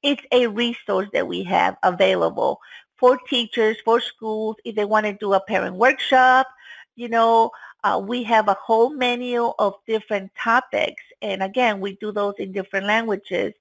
it's 0.04 0.24
a 0.32 0.48
resource 0.48 1.10
that 1.14 1.28
we 1.28 1.44
have 1.44 1.78
available 1.84 2.60
for 2.98 3.18
teachers, 3.30 3.78
for 3.86 4.02
schools, 4.02 4.58
if 4.66 4.76
they 4.76 4.86
want 4.86 5.06
to 5.06 5.14
do 5.14 5.34
a 5.34 5.40
parent 5.40 5.76
workshop, 5.76 6.48
you 6.96 7.08
know, 7.08 7.50
uh, 7.84 8.02
we 8.04 8.24
have 8.24 8.50
a 8.50 8.58
whole 8.62 8.90
menu 8.90 9.54
of 9.58 9.74
different 9.88 10.30
topics. 10.36 11.02
And 11.22 11.42
again, 11.42 11.80
we 11.80 11.96
do 11.96 12.12
those 12.12 12.34
in 12.40 12.52
different 12.52 12.86
languages. 12.86 13.54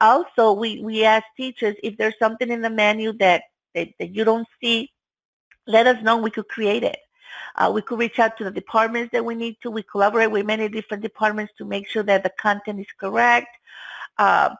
Also, 0.00 0.52
we, 0.52 0.80
we 0.80 1.04
ask 1.04 1.24
teachers 1.36 1.76
if 1.82 1.96
there's 1.96 2.18
something 2.18 2.50
in 2.50 2.60
the 2.60 2.70
menu 2.70 3.12
that, 3.18 3.44
that, 3.74 3.90
that 4.00 4.14
you 4.16 4.24
don't 4.24 4.48
see, 4.60 4.90
let 5.68 5.86
us 5.86 6.02
know. 6.02 6.16
We 6.16 6.32
could 6.32 6.48
create 6.48 6.82
it. 6.82 6.98
Uh, 7.54 7.70
we 7.72 7.82
could 7.82 8.00
reach 8.00 8.18
out 8.18 8.36
to 8.38 8.44
the 8.44 8.50
departments 8.50 9.12
that 9.12 9.24
we 9.24 9.36
need 9.36 9.56
to. 9.62 9.70
We 9.70 9.84
collaborate 9.84 10.30
with 10.30 10.44
many 10.44 10.68
different 10.68 11.02
departments 11.02 11.52
to 11.58 11.64
make 11.64 11.86
sure 11.86 12.02
that 12.02 12.24
the 12.24 12.32
content 12.40 12.80
is 12.80 12.86
correct. 12.98 13.48
Uh, 14.18 14.50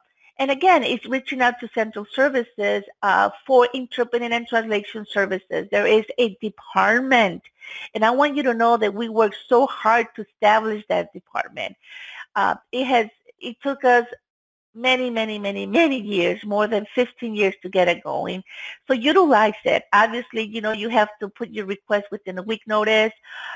and 0.42 0.50
again, 0.50 0.82
it's 0.82 1.06
reaching 1.06 1.40
out 1.40 1.60
to 1.60 1.68
central 1.72 2.04
services 2.04 2.82
uh, 3.04 3.30
for 3.46 3.68
interpreting 3.72 4.32
and 4.32 4.44
translation 4.48 5.06
services. 5.08 5.68
There 5.70 5.86
is 5.86 6.04
a 6.18 6.34
department, 6.42 7.44
and 7.94 8.04
I 8.04 8.10
want 8.10 8.36
you 8.36 8.42
to 8.42 8.52
know 8.52 8.76
that 8.76 8.92
we 8.92 9.08
worked 9.08 9.36
so 9.48 9.68
hard 9.68 10.08
to 10.16 10.26
establish 10.26 10.84
that 10.88 11.12
department. 11.12 11.76
Uh, 12.34 12.56
it 12.72 12.86
has 12.86 13.06
it 13.38 13.56
took 13.62 13.84
us 13.84 14.04
many, 14.74 15.10
many, 15.10 15.38
many, 15.38 15.66
many 15.66 16.00
years, 16.00 16.42
more 16.44 16.66
than 16.66 16.86
15 16.94 17.34
years 17.34 17.54
to 17.62 17.68
get 17.68 17.88
it 17.88 18.02
going. 18.02 18.42
So 18.88 18.94
utilize 18.94 19.54
it. 19.64 19.84
Obviously, 19.92 20.42
you 20.42 20.60
know, 20.60 20.72
you 20.72 20.88
have 20.88 21.10
to 21.20 21.28
put 21.28 21.50
your 21.50 21.66
request 21.66 22.06
within 22.10 22.38
a 22.38 22.42
week 22.42 22.62
notice, 22.66 23.12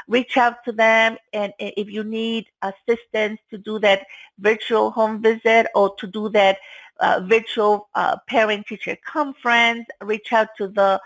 reach 0.08 0.36
out 0.36 0.64
to 0.64 0.72
them, 0.72 1.16
and 1.32 1.52
if 1.58 1.88
you 1.88 2.04
need 2.04 2.46
assistance 2.62 3.40
to 3.50 3.58
do 3.58 3.78
that 3.80 4.06
virtual 4.38 4.90
home 4.90 5.22
visit 5.22 5.68
or 5.74 5.94
to 5.96 6.06
do 6.06 6.28
that 6.30 6.58
uh, 7.00 7.20
virtual 7.24 7.88
uh, 7.94 8.16
parent-teacher 8.28 8.96
conference, 9.04 9.86
reach 10.02 10.32
out 10.32 10.48
to 10.58 10.68
the 10.68 11.00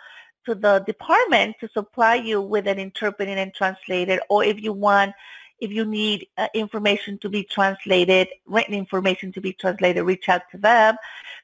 to 0.46 0.54
the 0.54 0.82
department 0.86 1.54
to 1.60 1.68
supply 1.68 2.14
you 2.14 2.40
with 2.40 2.66
an 2.66 2.78
interpreting 2.78 3.38
and 3.38 3.52
translator, 3.54 4.18
or 4.30 4.42
if 4.42 4.60
you 4.62 4.72
want 4.72 5.12
if 5.60 5.70
you 5.70 5.84
need 5.84 6.26
uh, 6.38 6.48
information 6.54 7.18
to 7.18 7.28
be 7.28 7.44
translated, 7.44 8.28
written 8.46 8.74
information 8.74 9.32
to 9.32 9.40
be 9.40 9.52
translated, 9.52 10.04
reach 10.04 10.28
out 10.28 10.42
to 10.52 10.58
them. 10.58 10.96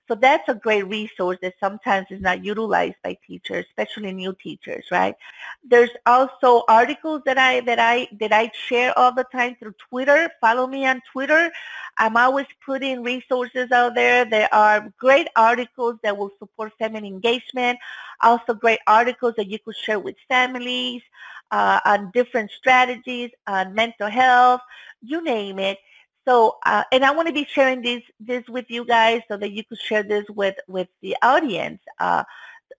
So 0.09 0.15
that's 0.15 0.49
a 0.49 0.55
great 0.55 0.87
resource 0.87 1.39
that 1.43 1.55
sometimes 1.59 2.07
is 2.11 2.21
not 2.21 2.45
utilized 2.45 2.97
by 3.03 3.19
teachers, 3.27 3.67
especially 3.67 4.13
new 4.13 4.37
teachers, 4.41 4.85
right? 4.93 5.17
There's 5.65 5.91
also 6.07 6.63
articles 6.69 7.23
that 7.27 7.39
I 7.39 7.61
that 7.63 7.81
I 7.81 8.07
that 8.21 8.33
I 8.33 8.53
share 8.55 8.97
all 8.97 9.13
the 9.13 9.25
time 9.25 9.57
through 9.59 9.75
Twitter. 9.89 10.31
Follow 10.41 10.69
me 10.69 10.87
on 10.87 11.03
Twitter. 11.11 11.51
I'm 11.99 12.17
always 12.17 12.47
putting 12.65 13.03
resources 13.03 13.73
out 13.73 13.97
there. 13.97 14.25
There 14.25 14.53
are 14.55 14.93
great 14.99 15.27
articles 15.35 15.97
that 16.05 16.17
will 16.17 16.31
support 16.39 16.73
family 16.79 17.09
engagement. 17.09 17.79
Also 18.21 18.55
great 18.55 18.79
articles 18.87 19.35
that 19.37 19.49
you 19.49 19.59
could 19.59 19.77
share 19.77 19.99
with 19.99 20.17
families 20.29 21.03
uh, 21.51 21.81
on 21.85 22.11
different 22.13 22.51
strategies 22.51 23.31
on 23.47 23.75
mental 23.75 24.09
health, 24.09 24.61
you 25.03 25.23
name 25.23 25.59
it. 25.59 25.79
So, 26.27 26.57
uh, 26.67 26.83
and 26.91 27.05
I 27.05 27.13
want 27.13 27.29
to 27.29 27.35
be 27.35 27.45
sharing 27.45 27.83
this 27.83 28.03
this 28.19 28.47
with 28.49 28.67
you 28.69 28.85
guys 28.85 29.23
so 29.29 29.37
that 29.37 29.53
you 29.53 29.63
could 29.65 29.79
share 29.79 30.03
this 30.03 30.25
with 30.29 30.57
with 30.67 30.89
the 31.01 31.17
audience. 31.23 31.81
Uh, 32.01 32.25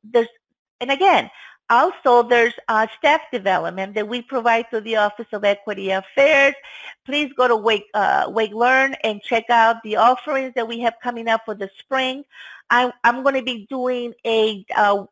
there's, 0.04 0.28
and 0.82 0.92
again, 0.92 1.30
also 1.70 2.24
there's 2.24 2.54
uh, 2.68 2.88
staff 2.98 3.22
development 3.32 3.96
that 3.96 4.08
we 4.08 4.22
provide 4.22 4.66
to 4.72 4.82
the 4.82 4.98
Office 4.98 5.28
of 5.32 5.46
Equity 5.46 5.92
Affairs. 5.92 6.56
Please 7.06 7.32
go 7.38 7.48
to 7.48 7.56
Wake 7.56 7.86
uh, 7.94 8.26
Wake 8.30 8.54
Learn 8.54 8.96
and 9.04 9.22
check 9.22 9.46
out 9.50 9.82
the 9.84 9.96
offerings 9.96 10.54
that 10.56 10.68
we 10.68 10.80
have 10.80 10.96
coming 11.02 11.28
up 11.30 11.42
for 11.46 11.56
the 11.56 11.70
spring. 11.80 12.26
I, 12.70 12.92
I'm 13.06 13.24
going 13.24 13.36
to 13.36 13.44
be 13.44 13.66
doing 13.70 14.14
a 14.26 14.66
uh, 14.76 15.06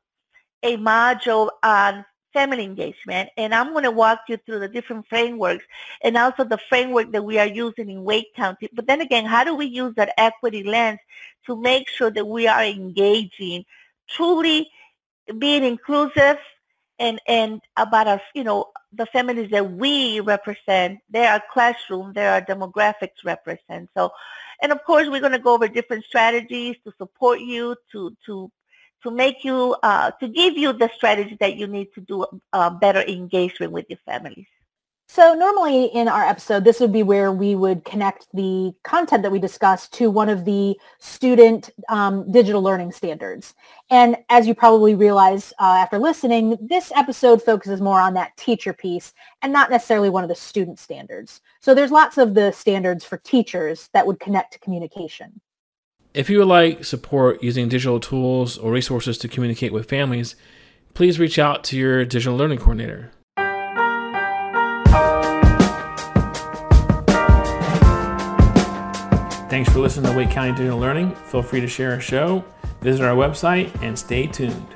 a 0.63 0.77
module 0.77 1.49
on 1.63 2.03
family 2.35 2.65
engagement. 2.65 3.29
And 3.37 3.55
I'm 3.55 3.71
going 3.71 3.85
to 3.85 3.91
walk 4.03 4.19
you 4.27 4.37
through 4.45 4.59
the 4.59 4.67
different 4.67 5.07
frameworks 5.07 5.63
and 6.03 6.17
also 6.17 6.43
the 6.43 6.59
framework 6.69 7.11
that 7.13 7.23
we 7.23 7.39
are 7.39 7.47
using 7.47 7.89
in 7.89 8.03
Wake 8.03 8.35
County. 8.35 8.69
But 8.73 8.87
then 8.87 9.01
again, 9.01 9.25
how 9.25 9.43
do 9.45 9.55
we 9.55 9.65
use 9.65 9.93
that 9.95 10.13
equity 10.17 10.63
lens 10.63 10.99
to 11.45 11.55
make 11.55 11.87
sure 11.89 12.11
that 12.11 12.27
we 12.27 12.47
are 12.47 12.63
engaging, 12.63 13.63
truly 14.09 14.69
being 15.39 15.63
inclusive 15.63 16.37
and, 16.99 17.19
and 17.27 17.61
about 17.77 18.07
our, 18.07 18.21
you 18.33 18.43
know, 18.43 18.59
the 18.93 19.05
families 19.07 19.49
that 19.51 19.71
we 19.71 20.19
represent, 20.19 20.99
they 21.09 21.25
are 21.25 21.41
classroom, 21.51 22.13
there 22.13 22.31
are 22.31 22.41
demographics 22.41 23.23
represent. 23.23 23.89
So, 23.95 24.11
and 24.61 24.71
of 24.71 24.83
course, 24.85 25.07
we're 25.09 25.19
going 25.19 25.31
to 25.33 25.39
go 25.39 25.53
over 25.55 25.67
different 25.67 26.05
strategies 26.05 26.75
to 26.85 26.93
support 26.97 27.39
you, 27.39 27.75
to, 27.91 28.15
to 28.25 28.51
to 29.05 29.11
make 29.11 29.45
you, 29.45 29.75
uh, 29.83 30.11
to 30.19 30.27
give 30.27 30.57
you 30.57 30.73
the 30.73 30.89
strategy 30.95 31.37
that 31.39 31.55
you 31.55 31.67
need 31.67 31.93
to 31.93 32.01
do 32.01 32.25
uh, 32.53 32.69
better 32.69 33.01
engagement 33.03 33.71
with 33.71 33.85
your 33.87 33.99
families. 34.05 34.47
So 35.07 35.35
normally 35.35 35.85
in 35.85 36.07
our 36.07 36.23
episode, 36.23 36.63
this 36.63 36.79
would 36.79 36.91
be 36.91 37.03
where 37.03 37.31
we 37.31 37.53
would 37.53 37.85
connect 37.85 38.27
the 38.33 38.73
content 38.83 39.21
that 39.21 39.31
we 39.31 39.37
discuss 39.37 39.87
to 39.89 40.09
one 40.09 40.29
of 40.29 40.45
the 40.45 40.75
student 40.99 41.69
um, 41.89 42.29
digital 42.31 42.61
learning 42.61 42.91
standards. 42.91 43.53
And 43.91 44.17
as 44.29 44.47
you 44.47 44.55
probably 44.55 44.95
realize 44.95 45.53
uh, 45.59 45.77
after 45.77 45.99
listening, 45.99 46.57
this 46.59 46.91
episode 46.95 47.43
focuses 47.43 47.81
more 47.81 48.01
on 48.01 48.15
that 48.15 48.35
teacher 48.35 48.73
piece 48.73 49.13
and 49.43 49.53
not 49.53 49.69
necessarily 49.69 50.09
one 50.09 50.23
of 50.23 50.29
the 50.29 50.35
student 50.35 50.79
standards. 50.79 51.39
So 51.61 51.75
there's 51.75 51.91
lots 51.91 52.17
of 52.17 52.33
the 52.33 52.51
standards 52.51 53.05
for 53.05 53.17
teachers 53.17 53.89
that 53.93 54.07
would 54.07 54.19
connect 54.19 54.53
to 54.53 54.59
communication. 54.59 55.39
If 56.15 56.30
you 56.30 56.39
would 56.39 56.47
like 56.47 56.86
support 56.86 57.43
using 57.43 57.67
digital 57.67 57.99
tools 57.99 58.58
or 58.58 58.71
resources 58.71 59.17
to 59.17 59.28
communicate 59.28 59.73
with 59.73 59.89
families, 59.89 60.38
please 60.93 61.19
reach 61.19 61.38
out 61.38 61.65
to 61.65 61.78
your 61.78 62.06
digital 62.06 62.38
learning 62.38 62.60
coordinator. 62.60 63.12
Thanks 69.49 69.69
for 69.69 69.80
listening 69.80 70.10
to 70.10 70.17
Wake 70.17 70.30
County 70.30 70.54
Digital 70.54 70.80
Learning. 70.80 71.13
Feel 71.15 71.43
free 71.43 71.60
to 71.60 71.67
share 71.67 71.91
our 71.91 71.99
show, 71.99 72.45
visit 72.80 73.04
our 73.06 73.15
website, 73.15 73.69
and 73.84 73.99
stay 73.99 74.25
tuned. 74.25 74.74